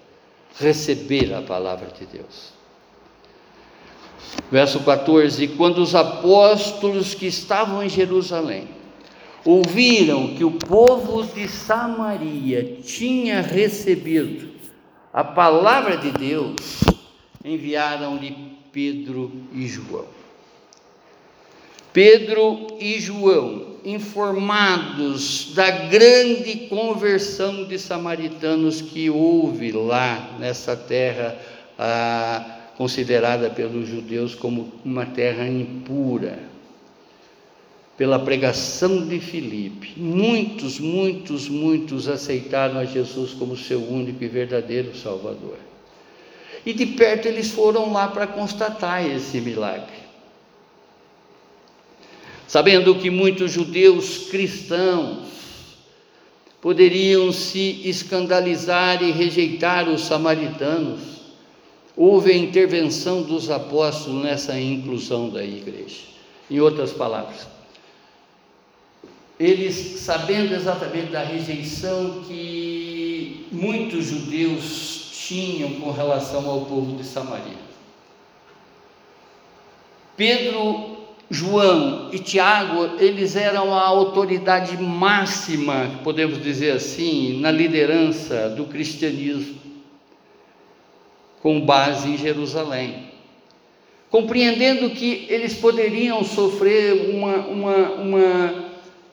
[0.60, 2.52] receber a palavra de Deus.
[4.52, 8.68] Verso 14: Quando os apóstolos que estavam em Jerusalém
[9.44, 14.50] ouviram que o povo de Samaria tinha recebido
[15.14, 16.56] a palavra de Deus,
[17.44, 18.36] enviaram-lhe
[18.72, 20.06] Pedro e João.
[21.94, 31.36] Pedro e João, informados da grande conversão de samaritanos que houve lá nessa terra
[31.80, 36.38] ah, considerada pelos judeus como uma terra impura
[37.98, 44.96] pela pregação de Filipe, muitos, muitos, muitos aceitaram a Jesus como seu único e verdadeiro
[44.96, 45.58] Salvador.
[46.64, 49.98] E de perto eles foram lá para constatar esse milagre.
[52.48, 55.26] Sabendo que muitos judeus cristãos
[56.62, 61.02] poderiam se escandalizar e rejeitar os samaritanos,
[61.96, 66.06] houve a intervenção dos apóstolos nessa inclusão da igreja.
[66.50, 67.57] Em outras palavras,
[69.40, 77.68] eles sabendo exatamente da rejeição que muitos judeus tinham com relação ao povo de Samaria.
[80.16, 80.98] Pedro,
[81.30, 89.58] João e Tiago, eles eram a autoridade máxima, podemos dizer assim, na liderança do cristianismo,
[91.42, 93.08] com base em Jerusalém.
[94.10, 98.67] Compreendendo que eles poderiam sofrer uma, uma, uma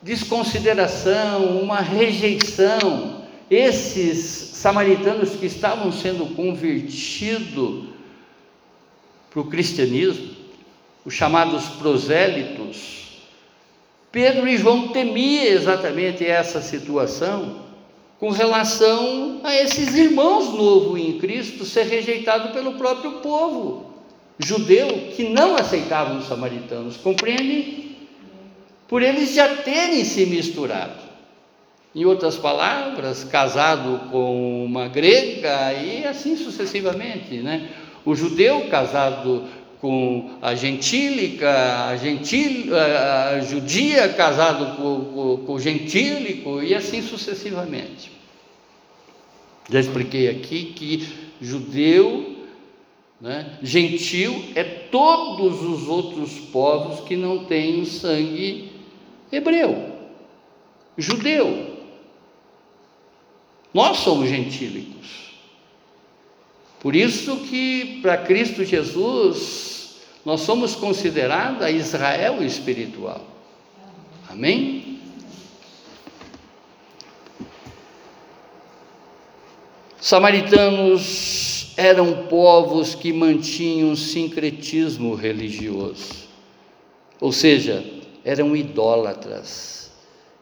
[0.05, 3.25] desconsideração, uma rejeição.
[3.49, 4.19] Esses
[4.53, 7.85] samaritanos que estavam sendo convertidos
[9.31, 10.29] para o cristianismo,
[11.03, 13.19] os chamados prosélitos,
[14.11, 17.65] Pedro e João temiam exatamente essa situação
[18.19, 23.93] com relação a esses irmãos novos em Cristo ser rejeitado pelo próprio povo
[24.39, 27.84] judeu que não aceitavam os samaritanos, compreende?
[28.87, 31.05] Por eles já terem se misturado.
[31.95, 37.69] Em outras palavras, casado com uma grega e assim sucessivamente, né?
[38.05, 39.45] O judeu casado
[39.79, 47.01] com a gentílica, a, gentil, a judia casado com, com, com o gentílico e assim
[47.01, 48.11] sucessivamente.
[49.69, 51.07] Já expliquei aqui que
[51.41, 52.35] judeu,
[53.21, 58.74] né, gentil, é todos os outros povos que não têm sangue
[59.31, 59.93] hebreu,
[60.97, 61.75] judeu.
[63.73, 65.33] Nós somos gentílicos.
[66.79, 73.25] Por isso que para Cristo Jesus nós somos considerados a Israel espiritual.
[74.29, 74.99] Amém?
[79.99, 86.27] Samaritanos eram povos que mantinham sincretismo religioso,
[87.19, 87.83] ou seja,
[88.25, 89.91] eram idólatras.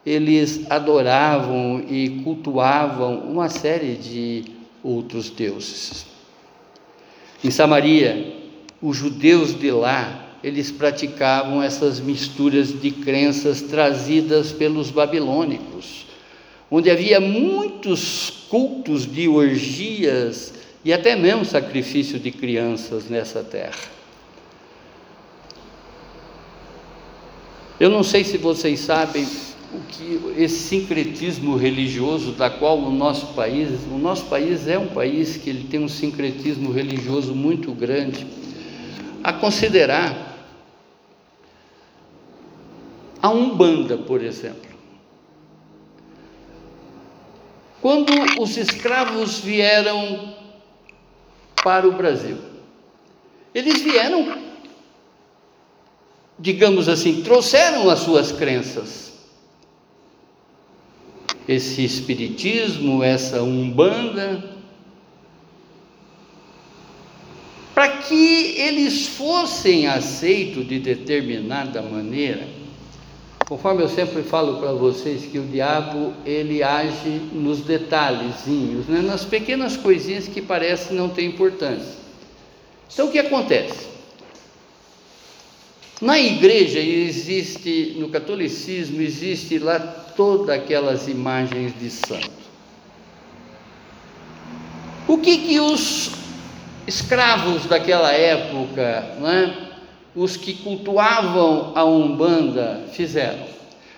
[0.05, 4.45] Eles adoravam e cultuavam uma série de
[4.81, 6.05] outros deuses.
[7.43, 8.35] Em Samaria,
[8.81, 16.05] os judeus de lá, eles praticavam essas misturas de crenças trazidas pelos babilônicos,
[16.71, 23.92] onde havia muitos cultos de orgias e até mesmo sacrifício de crianças nessa terra.
[27.83, 29.27] Eu não sei se vocês sabem
[29.73, 34.87] o que esse sincretismo religioso da qual o nosso país, o nosso país é um
[34.87, 38.25] país que ele tem um sincretismo religioso muito grande,
[39.21, 40.47] a considerar
[43.21, 44.71] a Umbanda, por exemplo.
[47.81, 50.33] Quando os escravos vieram
[51.61, 52.37] para o Brasil,
[53.53, 54.41] eles vieram
[56.43, 59.13] digamos assim, trouxeram as suas crenças.
[61.47, 64.51] Esse espiritismo, essa umbanda.
[67.73, 72.47] para que eles fossem aceitos de determinada maneira,
[73.47, 79.01] conforme eu sempre falo para vocês que o diabo ele age nos detalhezinhos, né?
[79.01, 81.97] nas pequenas coisinhas que parecem não ter importância.
[82.93, 83.92] Então o que acontece?
[86.03, 92.43] Na igreja existe, no catolicismo existe lá todas aquelas imagens de santo.
[95.07, 96.11] O que que os
[96.85, 99.69] escravos daquela época, né,
[100.13, 103.45] os que cultuavam a Umbanda fizeram?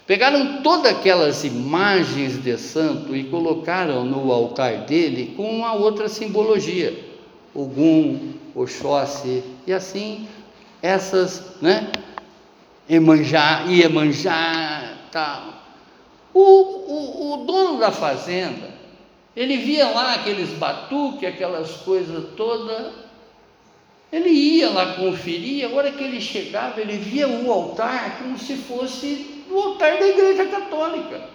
[0.06, 6.94] Pegaram todas aquelas imagens de santo e colocaram no altar dele com uma outra simbologia,
[7.52, 10.28] Ogum, Oxóssi, e assim
[10.86, 11.92] essas, né?
[12.88, 15.56] Emanjá, Iemanjá, tal.
[16.34, 18.70] O, o, o dono da fazenda,
[19.36, 22.94] ele via lá aqueles batuques, aquelas coisas todas,
[24.12, 28.56] ele ia lá conferir, a hora que ele chegava, ele via o altar como se
[28.56, 31.30] fosse o altar da igreja católica.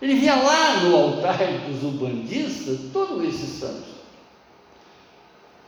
[0.00, 1.36] Ele via lá no altar
[1.68, 3.90] dos ubandistas todos esses santos.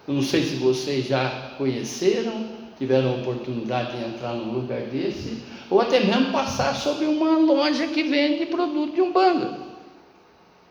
[0.08, 2.46] Eu não sei se vocês já conheceram,
[2.82, 7.86] tiveram a oportunidade de entrar num lugar desse, ou até mesmo passar sobre uma loja
[7.86, 9.56] que vende produto de Umbanda.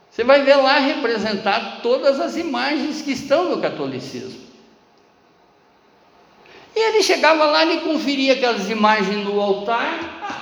[0.10, 4.42] Você vai ver lá representado todas as imagens que estão no catolicismo.
[6.76, 10.41] E ele chegava lá e conferia aquelas imagens no altar.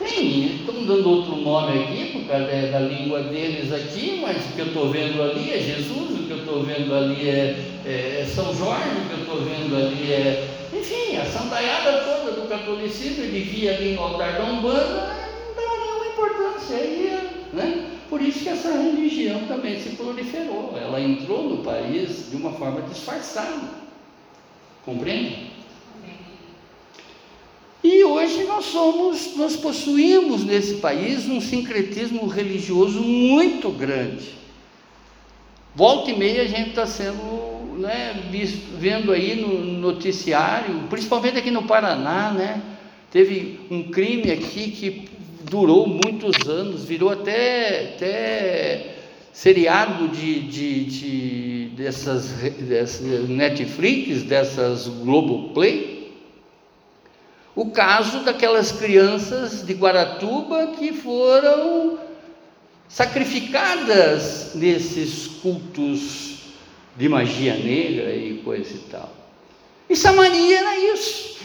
[0.00, 4.52] Ah, tem, estão dando outro nome aqui, por causa da língua deles aqui, mas o
[4.54, 8.20] que eu estou vendo ali é Jesus, o que eu estou vendo ali é, é,
[8.20, 10.48] é, São Jorge, o que eu estou vendo ali é.
[10.72, 15.80] Enfim, a sandaiada toda do catolicismo, ele via ali no altar da Umbanda, não dava
[15.80, 16.76] nenhuma importância.
[16.76, 17.90] Aí, né?
[18.08, 20.74] Por isso que essa religião também se proliferou.
[20.80, 23.68] Ela entrou no país de uma forma disfarçada.
[24.84, 25.47] Compreende?
[28.28, 34.34] Hoje nós somos, nós possuímos nesse país um sincretismo religioso muito grande.
[35.74, 41.50] Volta e meia a gente está sendo, né, visto, vendo aí no noticiário, principalmente aqui
[41.50, 42.60] no Paraná, né?
[43.10, 45.08] Teve um crime aqui que
[45.50, 48.94] durou muitos anos, virou até, até
[49.32, 55.97] seriado de, de, de dessas, dessas Netflix, dessas Globoplay
[57.58, 61.98] o caso daquelas crianças de Guaratuba que foram
[62.88, 66.38] sacrificadas nesses cultos
[66.96, 69.12] de magia negra e coisa e tal.
[69.90, 71.38] E Samaria era isso.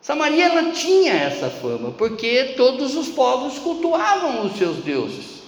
[0.00, 5.40] Samaria ela tinha essa fama, porque todos os povos cultuavam os seus deuses.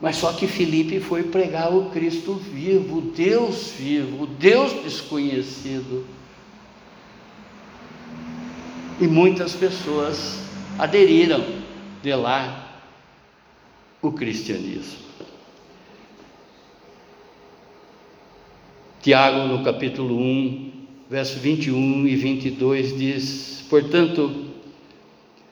[0.00, 6.15] Mas só que Filipe foi pregar o Cristo vivo, o Deus vivo, o Deus desconhecido.
[8.98, 10.38] E muitas pessoas
[10.78, 11.44] aderiram
[12.02, 12.80] de lá
[14.00, 15.04] o cristianismo.
[19.02, 20.72] Tiago, no capítulo 1,
[21.10, 24.46] verso 21 e 22, diz: Portanto,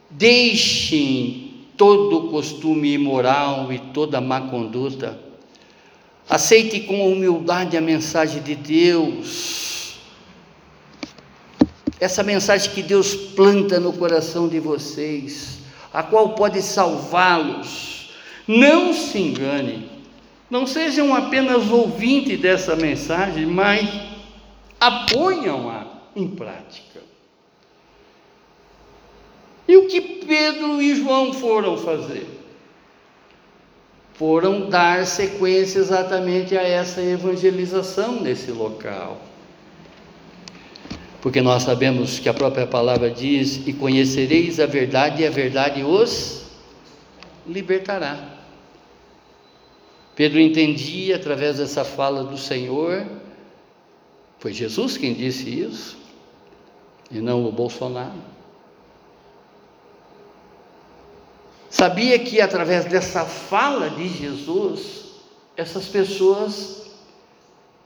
[0.09, 5.21] deixem todo costume imoral e toda má conduta,
[6.29, 9.84] aceite com humildade a mensagem de Deus
[12.01, 15.59] essa mensagem que Deus planta no coração de vocês,
[15.93, 18.11] a qual pode salvá-los.
[18.47, 19.89] Não se engane,
[20.51, 23.89] não sejam apenas ouvintes dessa mensagem, mas
[24.81, 27.01] a ponham-a em prática.
[29.67, 32.29] E o que Pedro e João foram fazer?
[34.13, 39.21] Foram dar sequência exatamente a essa evangelização nesse local
[41.25, 45.83] porque nós sabemos que a própria palavra diz: E conhecereis a verdade, e a verdade
[45.83, 46.45] os
[47.47, 48.41] libertará.
[50.14, 53.07] Pedro entendia através dessa fala do Senhor,
[54.39, 55.97] foi Jesus quem disse isso,
[57.11, 58.22] e não o Bolsonaro.
[61.70, 65.07] Sabia que através dessa fala de Jesus,
[65.57, 66.84] essas pessoas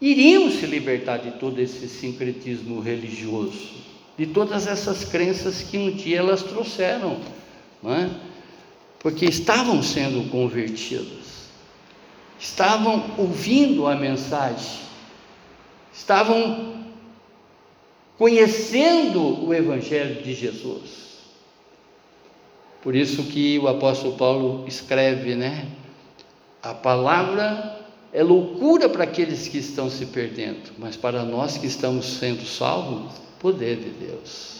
[0.00, 3.78] iriam se libertar de todo esse sincretismo religioso,
[4.16, 7.18] de todas essas crenças que um dia elas trouxeram,
[7.84, 8.08] é?
[9.00, 11.48] porque estavam sendo convertidas,
[12.38, 14.80] estavam ouvindo a mensagem,
[15.92, 16.84] estavam
[18.16, 21.08] conhecendo o Evangelho de Jesus.
[22.82, 25.66] Por isso que o apóstolo Paulo escreve, né?
[26.62, 27.77] A palavra
[28.12, 33.12] é loucura para aqueles que estão se perdendo, mas para nós que estamos sendo salvos,
[33.38, 34.58] poder de Deus.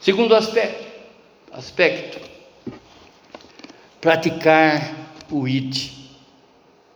[0.00, 0.86] Segundo aspecto,
[1.50, 2.20] aspecto
[4.00, 5.92] praticar o IT,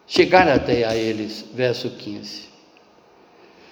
[0.07, 2.49] chegar até a eles, verso 15.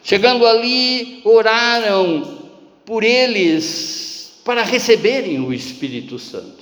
[0.03, 2.51] Chegando ali, oraram
[2.85, 6.58] por eles para receberem o Espírito Santo.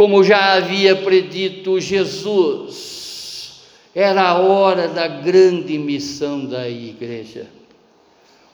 [0.00, 3.60] Como já havia predito Jesus,
[3.94, 7.46] era a hora da grande missão da igreja.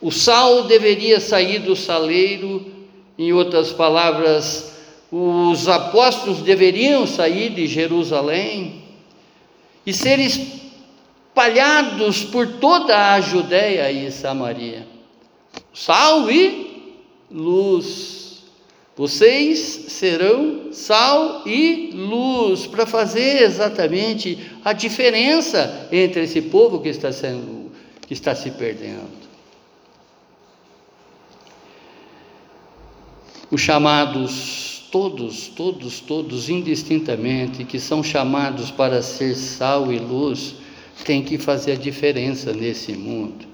[0.01, 2.67] O sal deveria sair do saleiro,
[3.17, 4.73] em outras palavras,
[5.09, 8.83] os apóstolos deveriam sair de Jerusalém
[9.87, 14.85] e ser espalhados por toda a Judéia e Samaria.
[15.73, 16.91] Sal e
[17.31, 18.26] luz.
[18.97, 27.13] Vocês serão sal e luz para fazer exatamente a diferença entre esse povo que está
[27.13, 27.67] sendo
[28.07, 29.27] que está se perdendo.
[33.51, 40.55] Os chamados todos, todos, todos indistintamente que são chamados para ser sal e luz,
[41.05, 43.45] têm que fazer a diferença nesse mundo.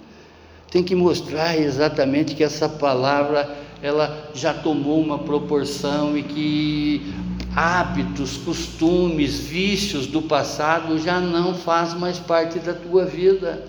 [0.71, 7.15] Tem que mostrar exatamente que essa palavra ela já tomou uma proporção e que
[7.55, 13.65] hábitos, costumes, vícios do passado já não faz mais parte da tua vida.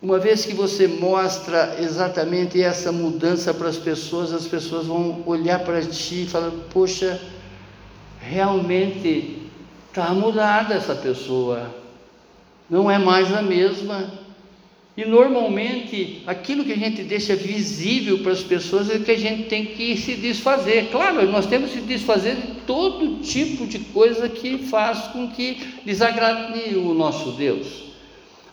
[0.00, 5.60] Uma vez que você mostra exatamente essa mudança para as pessoas, as pessoas vão olhar
[5.60, 7.20] para ti e falar: Poxa,
[8.20, 9.48] realmente
[9.88, 11.68] está mudada essa pessoa,
[12.68, 14.23] não é mais a mesma.
[14.96, 19.48] E normalmente aquilo que a gente deixa visível para as pessoas é que a gente
[19.48, 20.88] tem que se desfazer.
[20.92, 25.80] Claro, nós temos que se desfazer de todo tipo de coisa que faz com que
[25.84, 27.84] desagrade o nosso Deus.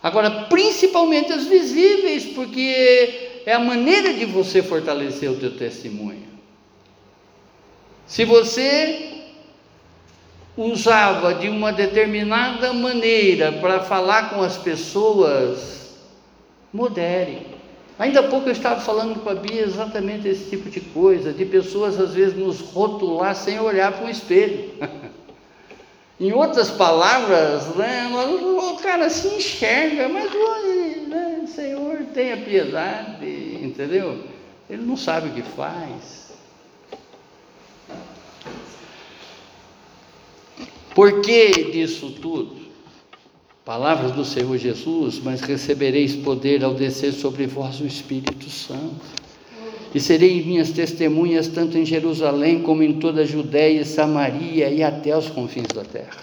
[0.02, 6.26] Agora, principalmente as visíveis, porque é a maneira de você fortalecer o teu testemunho.
[8.08, 9.10] Se você
[10.58, 15.81] usava de uma determinada maneira para falar com as pessoas,
[16.74, 17.48] modere.
[18.00, 21.46] Ainda há pouco eu estava falando com a Bia exatamente esse tipo de coisa, de
[21.46, 24.72] pessoas às vezes nos rotular sem olhar para um espelho.
[26.20, 30.32] em outras palavras, né, o cara se enxerga, mas
[31.08, 34.24] né, Senhor, tenha piedade, entendeu?
[34.70, 36.32] Ele não sabe o que faz.
[40.96, 42.61] Por que disso tudo?
[43.72, 49.00] Palavras do Senhor Jesus, mas recebereis poder ao descer sobre vós o Espírito Santo.
[49.96, 54.84] E serei minhas testemunhas tanto em Jerusalém como em toda a Judéia e Samaria e
[54.84, 56.20] até os confins da terra.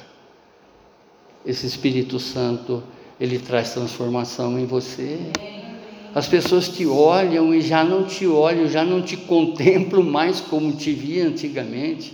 [1.47, 2.83] Esse Espírito Santo,
[3.19, 5.19] ele traz transformação em você.
[6.15, 10.71] As pessoas te olham e já não te olham, já não te contemplam mais como
[10.73, 12.13] te via antigamente.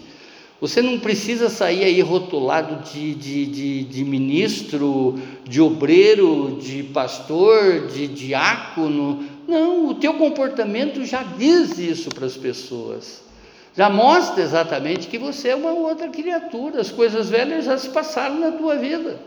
[0.65, 7.87] Você não precisa sair aí rotulado de, de, de, de ministro, de obreiro, de pastor,
[7.89, 9.27] de diácono.
[9.47, 13.23] Não, o teu comportamento já diz isso para as pessoas.
[13.77, 16.81] Já mostra exatamente que você é uma outra criatura.
[16.81, 19.21] As coisas velhas já se passaram na tua vida.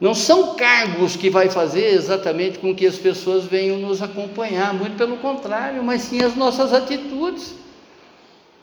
[0.00, 4.96] Não são cargos que vai fazer exatamente com que as pessoas venham nos acompanhar, muito
[4.96, 7.62] pelo contrário, mas sim as nossas atitudes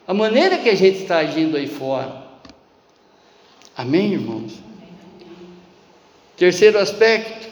[0.08, 2.24] a maneira que a gente está agindo aí fora.
[3.78, 4.60] Amém, irmãos?
[6.36, 7.50] Terceiro aspecto,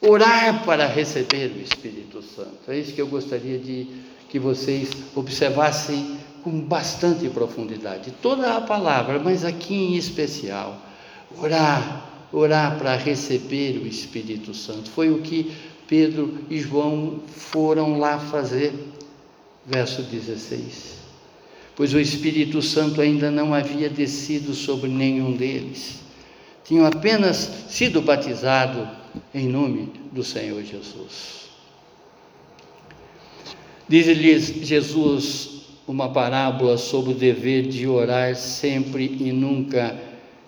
[0.00, 2.58] orar para receber o Espírito Santo.
[2.68, 3.86] É isso que eu gostaria de
[4.28, 8.12] que vocês observassem com bastante profundidade.
[8.22, 10.78] Toda a palavra, mas aqui em especial,
[11.38, 14.90] orar, orar para receber o Espírito Santo.
[14.90, 15.52] Foi o que
[15.88, 18.72] Pedro e João foram lá fazer.
[19.66, 21.01] Verso 16
[21.82, 25.98] pois o Espírito Santo ainda não havia descido sobre nenhum deles.
[26.64, 28.86] Tinham apenas sido batizados
[29.34, 31.48] em nome do Senhor Jesus.
[33.88, 39.98] Diz-lhes Jesus uma parábola sobre o dever de orar sempre e nunca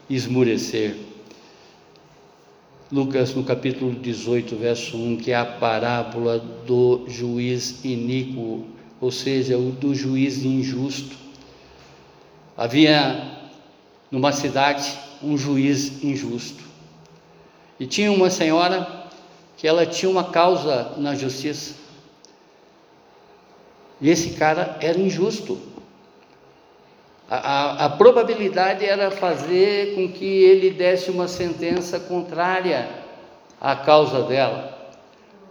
[0.08, 0.94] esmurecer.
[2.92, 8.72] Lucas, no capítulo 18, verso 1, que é a parábola do juiz iníquo
[9.04, 11.23] ou seja, o do juiz injusto.
[12.56, 13.38] Havia
[14.10, 16.62] numa cidade um juiz injusto.
[17.80, 19.04] E tinha uma senhora
[19.56, 21.74] que ela tinha uma causa na justiça.
[24.00, 25.58] E esse cara era injusto.
[27.28, 32.88] A, a, a, probabilidade era fazer com que ele desse uma sentença contrária
[33.60, 34.78] à causa dela.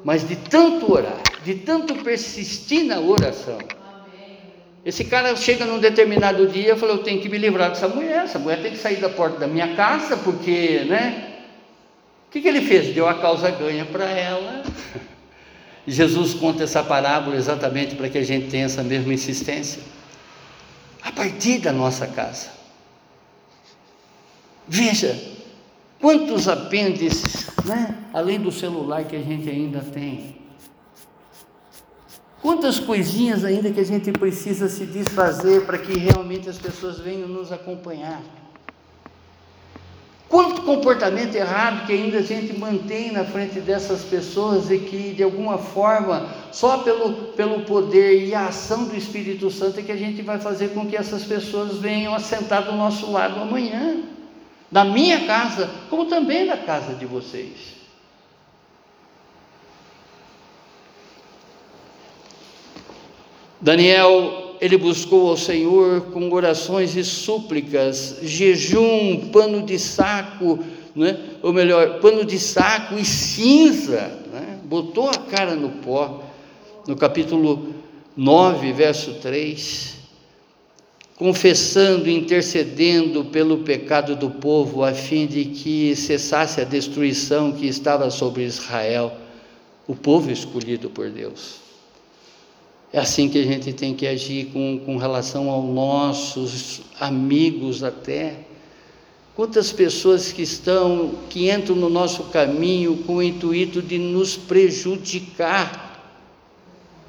[0.03, 3.57] Mas de tanto orar, de tanto persistir na oração,
[4.85, 8.25] esse cara chega num determinado dia e fala: Eu tenho que me livrar dessa mulher,
[8.25, 11.29] essa mulher tem que sair da porta da minha casa, porque, né?
[12.27, 12.93] O que, que ele fez?
[12.93, 14.63] Deu a causa ganha para ela.
[15.87, 19.81] Jesus conta essa parábola exatamente para que a gente tenha essa mesma insistência.
[21.01, 22.49] A partir da nossa casa.
[24.67, 25.17] Veja,
[25.99, 27.95] quantos apêndices, né?
[28.13, 30.42] além do celular que a gente ainda tem.
[32.43, 37.25] Quantas coisinhas ainda que a gente precisa se desfazer para que realmente as pessoas venham
[37.25, 38.21] nos acompanhar.
[40.27, 45.23] Quanto comportamento errado que ainda a gente mantém na frente dessas pessoas e que de
[45.23, 49.97] alguma forma, só pelo, pelo poder e a ação do Espírito Santo é que a
[49.97, 54.03] gente vai fazer com que essas pessoas venham assentar do nosso lado amanhã,
[54.69, 57.82] na minha casa, como também na casa de vocês.
[63.63, 70.59] Daniel ele buscou ao Senhor com orações e súplicas, jejum, pano de saco,
[70.93, 71.17] né?
[71.41, 74.59] ou melhor, pano de saco e cinza, né?
[74.65, 76.23] botou a cara no pó,
[76.85, 77.73] no capítulo
[78.17, 79.95] 9, verso 3,
[81.15, 88.09] confessando, intercedendo pelo pecado do povo, a fim de que cessasse a destruição que estava
[88.09, 89.13] sobre Israel,
[89.87, 91.62] o povo escolhido por Deus.
[92.93, 98.35] É assim que a gente tem que agir com, com relação aos nossos amigos até.
[99.35, 105.91] Quantas pessoas que estão, que entram no nosso caminho com o intuito de nos prejudicar.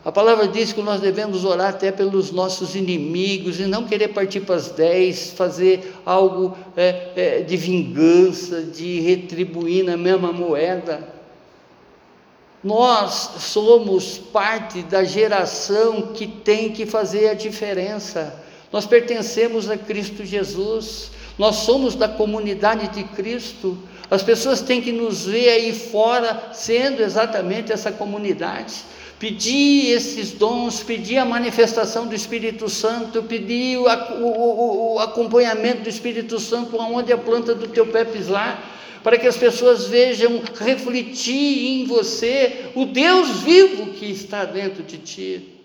[0.02, 4.40] A palavra diz que nós devemos orar até pelos nossos inimigos e não querer partir
[4.40, 11.06] para as dez, fazer algo é, é, de vingança, de retribuir na mesma moeda.
[12.64, 18.34] Nós somos parte da geração que tem que fazer a diferença.
[18.72, 21.10] Nós pertencemos a Cristo Jesus.
[21.38, 23.76] Nós somos da comunidade de Cristo.
[24.10, 28.76] As pessoas têm que nos ver aí fora sendo exatamente essa comunidade.
[29.18, 35.88] Pedir esses dons, pedir a manifestação do Espírito Santo, pedir o, o, o acompanhamento do
[35.90, 38.73] Espírito Santo aonde a planta do teu pé pisar
[39.04, 44.96] para que as pessoas vejam refletir em você o Deus vivo que está dentro de
[44.96, 45.60] ti,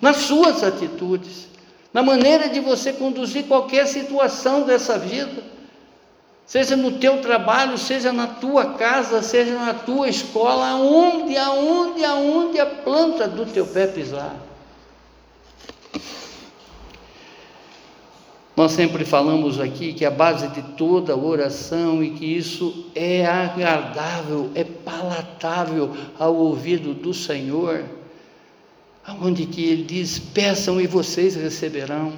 [0.00, 1.46] nas suas atitudes,
[1.94, 5.40] na maneira de você conduzir qualquer situação dessa vida,
[6.44, 12.58] seja no teu trabalho, seja na tua casa, seja na tua escola, aonde, aonde, aonde
[12.58, 14.34] a planta do teu pé pisar.
[18.62, 24.52] Nós sempre falamos aqui que a base de toda oração e que isso é agradável,
[24.54, 27.84] é palatável ao ouvido do Senhor,
[29.04, 32.12] aonde que ele diz: peçam e vocês receberão,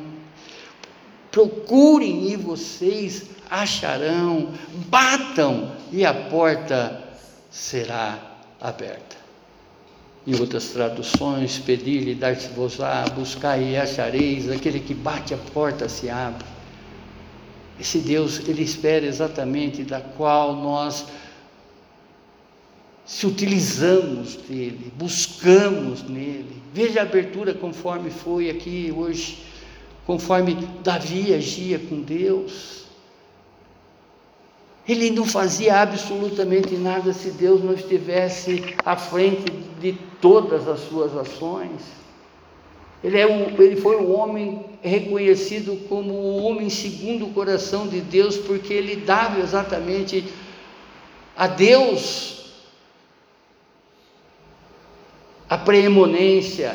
[1.30, 4.51] procurem e vocês acharão,
[4.90, 7.05] batam e a porta
[7.51, 8.18] será
[8.61, 9.24] aberta.
[10.27, 16.47] Em outras traduções, pedir-lhe, dar-se-vos-á, buscar e achareis, aquele que bate a porta se abre.
[17.79, 21.07] Esse Deus, Ele espera exatamente da qual nós
[23.05, 26.62] se utilizamos dele, buscamos nele.
[26.72, 29.45] Veja a abertura conforme foi aqui hoje,
[30.07, 32.85] conforme Davi agia com Deus.
[34.89, 39.51] Ele não fazia absolutamente nada se Deus não estivesse à frente
[39.81, 39.95] de
[40.25, 41.83] todas as suas ações.
[43.03, 48.01] Ele, é um, ele foi o homem reconhecido como o homem segundo o coração de
[48.01, 50.25] Deus, porque ele dava exatamente
[51.37, 52.55] a Deus
[55.51, 56.75] a preeminência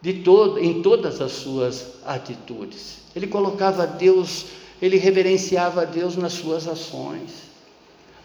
[0.00, 3.02] de todo, em todas as suas atitudes.
[3.14, 4.46] Ele colocava Deus
[4.80, 7.45] ele reverenciava Deus nas suas ações.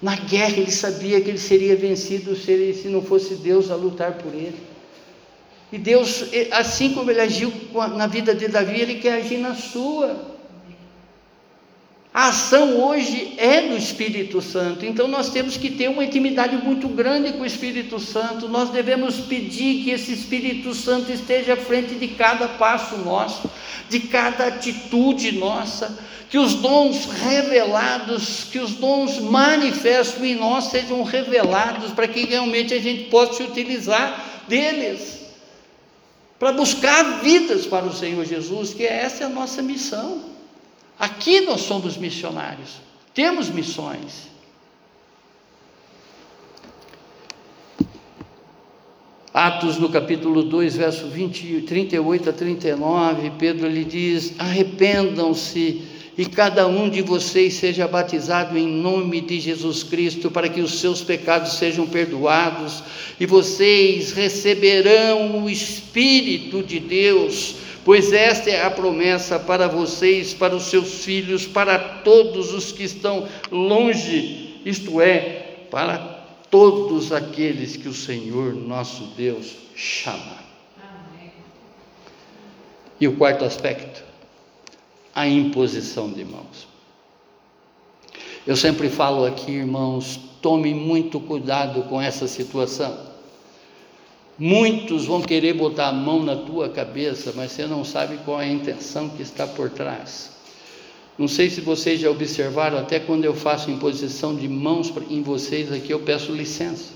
[0.01, 3.75] Na guerra ele sabia que ele seria vencido se, ele, se não fosse Deus a
[3.75, 4.57] lutar por ele.
[5.71, 7.53] E Deus, assim como ele agiu
[7.95, 10.31] na vida de Davi, ele quer agir na sua.
[12.13, 16.89] A ação hoje é do Espírito Santo, então nós temos que ter uma intimidade muito
[16.89, 18.49] grande com o Espírito Santo.
[18.49, 23.49] Nós devemos pedir que esse Espírito Santo esteja à frente de cada passo nosso,
[23.89, 25.97] de cada atitude nossa,
[26.31, 32.73] que os dons revelados, que os dons manifestos em nós sejam revelados para que realmente
[32.73, 35.19] a gente possa se utilizar deles.
[36.39, 40.23] para buscar vidas para o Senhor Jesus, que essa é a nossa missão.
[40.97, 42.77] Aqui nós somos missionários,
[43.13, 44.27] temos missões.
[49.33, 55.90] Atos no capítulo 2, verso 20, 38 a 39, Pedro lhe diz: Arrependam-se
[56.21, 60.79] e cada um de vocês seja batizado em nome de Jesus Cristo, para que os
[60.79, 62.83] seus pecados sejam perdoados,
[63.19, 70.55] e vocês receberão o Espírito de Deus, pois esta é a promessa para vocês, para
[70.55, 75.97] os seus filhos, para todos os que estão longe, isto é, para
[76.51, 80.37] todos aqueles que o Senhor nosso Deus chama.
[82.99, 84.10] E o quarto aspecto,
[85.13, 86.67] a imposição de mãos.
[88.45, 93.11] Eu sempre falo aqui, irmãos, tome muito cuidado com essa situação.
[94.37, 98.45] Muitos vão querer botar a mão na tua cabeça, mas você não sabe qual é
[98.45, 100.31] a intenção que está por trás.
[101.17, 105.71] Não sei se vocês já observaram, até quando eu faço imposição de mãos em vocês
[105.71, 106.93] aqui, eu peço licença.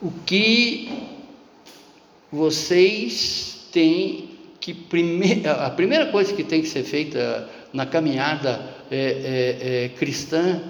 [0.00, 0.88] O que
[2.30, 4.21] vocês têm
[4.62, 4.70] que
[5.48, 10.62] a primeira coisa que tem que ser feita na caminhada é, é, é, cristã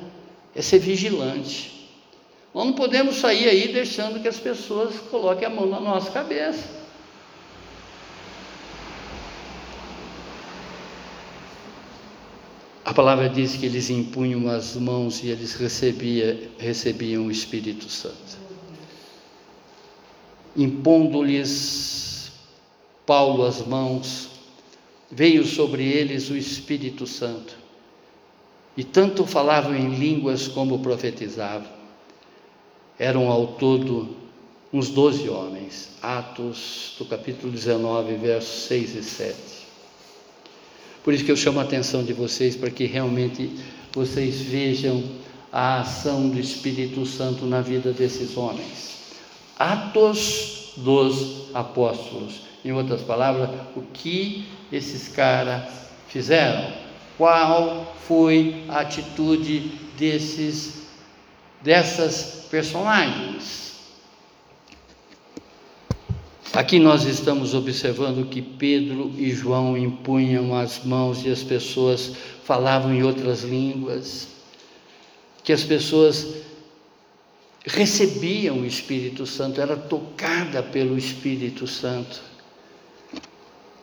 [0.57, 1.91] é ser vigilante.
[2.55, 6.81] Nós não podemos sair aí deixando que as pessoas coloquem a mão na nossa cabeça.
[12.83, 18.39] A palavra diz que eles impunham as mãos e eles recebia, recebiam o Espírito Santo.
[20.57, 22.12] Impondo-lhes
[23.07, 24.29] Paulo as mãos,
[25.11, 27.57] veio sobre eles o Espírito Santo.
[28.77, 31.69] E tanto falavam em línguas como profetizavam.
[32.99, 34.17] Eram ao todo
[34.73, 35.91] uns doze homens.
[36.01, 39.37] Atos, do capítulo 19, versos 6 e 7.
[41.05, 43.51] Por isso que eu chamo a atenção de vocês para que realmente
[43.93, 45.03] vocês vejam
[45.53, 48.93] a ação do Espírito Santo na vida desses homens.
[49.59, 52.52] Atos dos Apóstolos.
[52.65, 55.65] Em outras palavras, o que esses caras
[56.09, 56.73] fizeram?
[57.19, 60.83] Qual foi a atitude desses
[61.63, 63.73] dessas personagens?
[66.53, 72.13] Aqui nós estamos observando que Pedro e João impunham as mãos e as pessoas
[72.45, 74.29] falavam em outras línguas,
[75.43, 76.35] que as pessoas
[77.65, 82.21] recebiam o Espírito Santo, era tocada pelo Espírito Santo.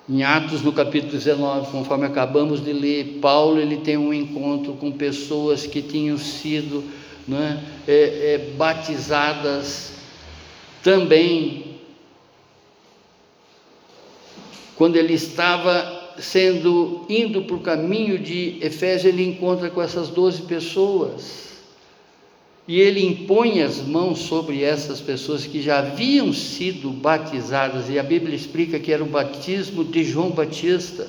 [0.10, 4.92] Em Atos, no capítulo 19, conforme acabamos de ler, Paulo ele tem um encontro com
[4.92, 6.84] pessoas que tinham sido
[7.28, 9.94] né, é, é, batizadas
[10.82, 11.70] também
[14.80, 20.44] quando ele estava sendo indo para o caminho de Efésio, ele encontra com essas doze
[20.44, 21.49] pessoas.
[22.70, 28.04] E ele impõe as mãos sobre essas pessoas que já haviam sido batizadas, e a
[28.04, 31.08] Bíblia explica que era o batismo de João Batista.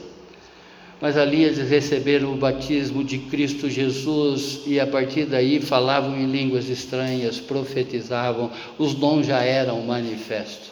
[1.03, 6.25] Mas ali eles receberam o batismo de Cristo Jesus e a partir daí falavam em
[6.25, 10.71] línguas estranhas, profetizavam, os dons já eram manifestos.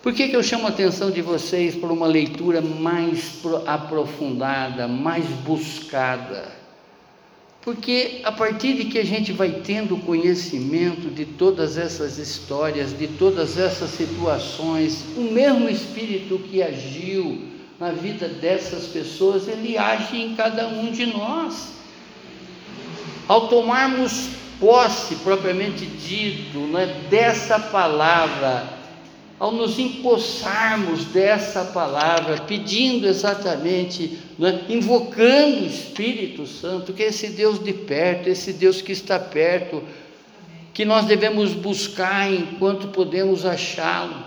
[0.00, 5.26] Por que, que eu chamo a atenção de vocês para uma leitura mais aprofundada, mais
[5.44, 6.59] buscada?
[7.62, 13.06] Porque a partir de que a gente vai tendo conhecimento de todas essas histórias, de
[13.06, 20.34] todas essas situações, o mesmo Espírito que agiu na vida dessas pessoas, ele age em
[20.34, 21.72] cada um de nós.
[23.28, 28.79] Ao tomarmos posse, propriamente dito, né, dessa palavra,
[29.40, 37.28] ao nos empossarmos dessa palavra, pedindo exatamente, né, invocando o Espírito Santo, que é esse
[37.28, 39.82] Deus de perto, esse Deus que está perto,
[40.74, 44.22] que nós devemos buscar enquanto podemos achá-lo,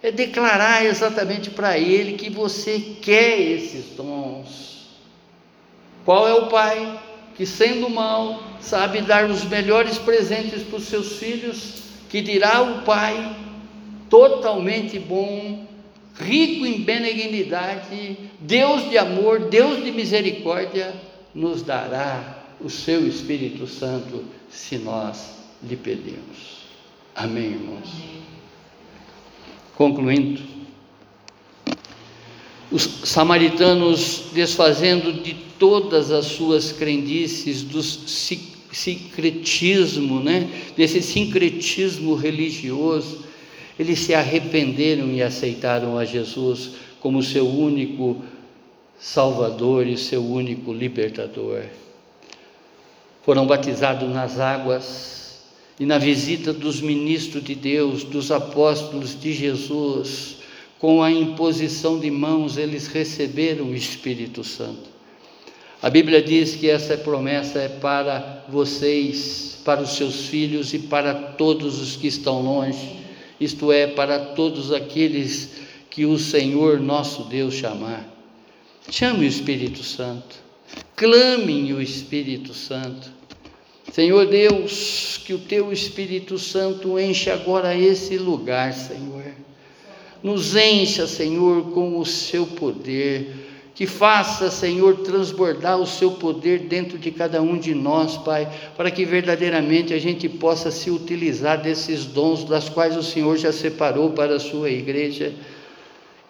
[0.00, 4.86] é declarar exatamente para Ele que você quer esses dons.
[6.04, 7.00] Qual é o Pai
[7.34, 12.82] que, sendo mal, sabe dar os melhores presentes para os seus filhos, que dirá o
[12.82, 13.41] Pai
[14.12, 15.66] totalmente bom,
[16.20, 20.94] rico em benignidade, Deus de amor, Deus de misericórdia,
[21.34, 26.66] nos dará o seu Espírito Santo se nós lhe pedimos.
[27.14, 27.88] Amém, irmãos?
[27.90, 28.22] Amém.
[29.76, 30.42] Concluindo,
[32.70, 40.50] os samaritanos, desfazendo de todas as suas crendices, dos sincretismo, né?
[40.76, 43.31] desse sincretismo religioso,
[43.78, 48.22] eles se arrependeram e aceitaram a Jesus como seu único
[48.98, 51.64] Salvador e seu único libertador.
[53.24, 55.42] Foram batizados nas águas
[55.80, 60.36] e na visita dos ministros de Deus, dos apóstolos de Jesus,
[60.78, 64.90] com a imposição de mãos, eles receberam o Espírito Santo.
[65.80, 71.14] A Bíblia diz que essa promessa é para vocês, para os seus filhos e para
[71.14, 73.01] todos os que estão longe,
[73.44, 75.50] isto é, para todos aqueles
[75.90, 78.08] que o Senhor nosso Deus chamar.
[78.90, 80.36] Chame o Espírito Santo,
[80.96, 83.10] clame o Espírito Santo.
[83.92, 89.24] Senhor Deus, que o teu Espírito Santo enche agora esse lugar, Senhor.
[90.22, 93.41] Nos encha, Senhor, com o seu poder
[93.74, 98.46] que faça, Senhor, transbordar o seu poder dentro de cada um de nós, Pai,
[98.76, 103.50] para que verdadeiramente a gente possa se utilizar desses dons das quais o Senhor já
[103.50, 105.32] separou para a sua igreja.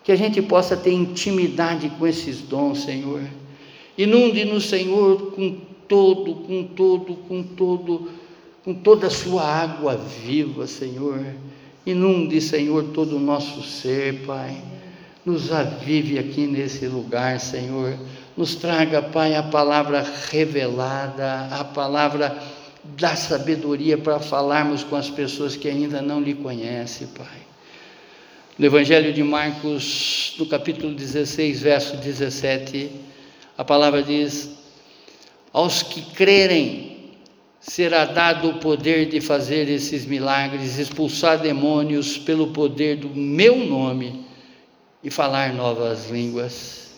[0.04, 3.22] Que a gente possa ter intimidade com esses dons, Senhor.
[3.98, 5.56] Inunde-nos, Senhor, com
[5.88, 8.08] todo, com todo, com todo,
[8.64, 11.24] com toda a sua água viva, Senhor.
[11.84, 14.56] Inunde, Senhor, todo o nosso ser, Pai
[15.24, 17.96] nos avive aqui nesse lugar, Senhor.
[18.36, 22.36] Nos traga, Pai, a palavra revelada, a palavra
[22.82, 27.42] da sabedoria para falarmos com as pessoas que ainda não lhe conhecem, Pai.
[28.58, 32.90] No Evangelho de Marcos, no capítulo 16, verso 17,
[33.56, 34.50] a palavra diz:
[35.52, 37.12] Aos que crerem,
[37.60, 44.31] será dado o poder de fazer esses milagres, expulsar demônios pelo poder do meu nome
[45.02, 46.92] e falar novas línguas.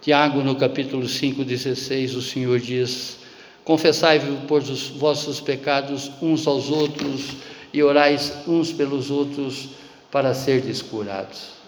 [0.00, 3.18] Tiago, no capítulo 5, 16, o Senhor diz:
[3.64, 7.36] Confessai-vos por os vossos pecados uns aos outros
[7.72, 9.70] e orais uns pelos outros
[10.10, 11.58] para serdes curados.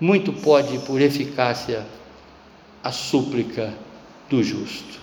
[0.00, 1.84] Muito pode, por eficácia,
[2.84, 3.74] a súplica
[4.28, 4.98] do justo.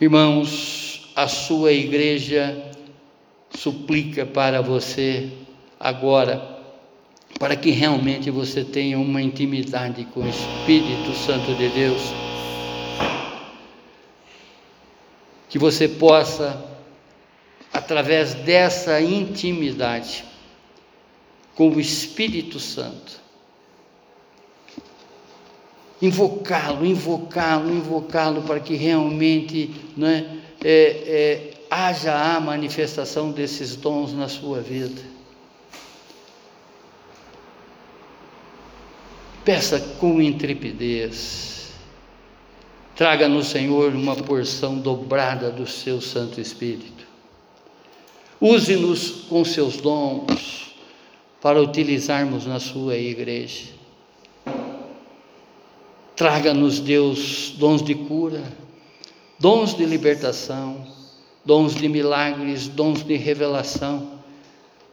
[0.00, 2.71] Irmãos, a sua igreja
[3.54, 5.30] suplica para você
[5.78, 6.60] agora,
[7.38, 12.02] para que realmente você tenha uma intimidade com o Espírito Santo de Deus,
[15.48, 16.64] que você possa,
[17.72, 20.24] através dessa intimidade
[21.54, 23.20] com o Espírito Santo,
[26.00, 30.70] invocá-lo, invocá-lo, invocá-lo para que realmente né, é,
[31.06, 35.00] é, haja a manifestação desses dons na sua vida.
[39.42, 41.72] Peça com intrepidez.
[42.94, 47.06] Traga no Senhor uma porção dobrada do seu Santo Espírito.
[48.38, 50.74] Use-nos com seus dons
[51.40, 53.68] para utilizarmos na sua igreja.
[56.14, 58.42] Traga-nos, Deus, dons de cura,
[59.38, 61.01] dons de libertação
[61.44, 64.20] dons de milagres, dons de revelação.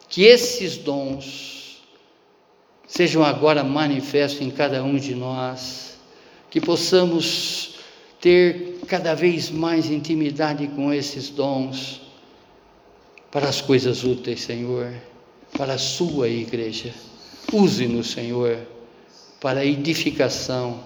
[0.07, 1.81] Que esses dons
[2.87, 5.97] sejam agora manifestos em cada um de nós,
[6.49, 7.75] que possamos
[8.19, 12.01] ter cada vez mais intimidade com esses dons
[13.31, 14.91] para as coisas úteis, Senhor,
[15.55, 16.91] para a Sua igreja.
[17.53, 18.57] Use-nos, Senhor,
[19.39, 20.83] para a edificação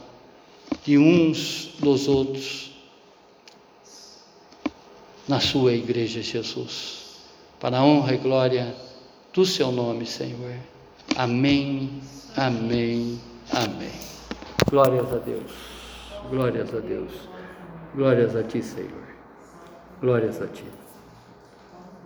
[0.86, 2.73] de uns dos outros
[5.28, 7.22] na sua igreja, Jesus.
[7.60, 8.76] Para a honra e glória
[9.34, 10.56] do seu nome, Senhor.
[11.16, 12.02] Amém,
[12.36, 13.20] amém,
[13.52, 13.92] amém.
[14.70, 15.52] Glórias a Deus,
[16.30, 17.12] glórias a Deus,
[17.96, 19.04] glórias a Ti, Senhor.
[20.02, 20.83] Glórias a Ti.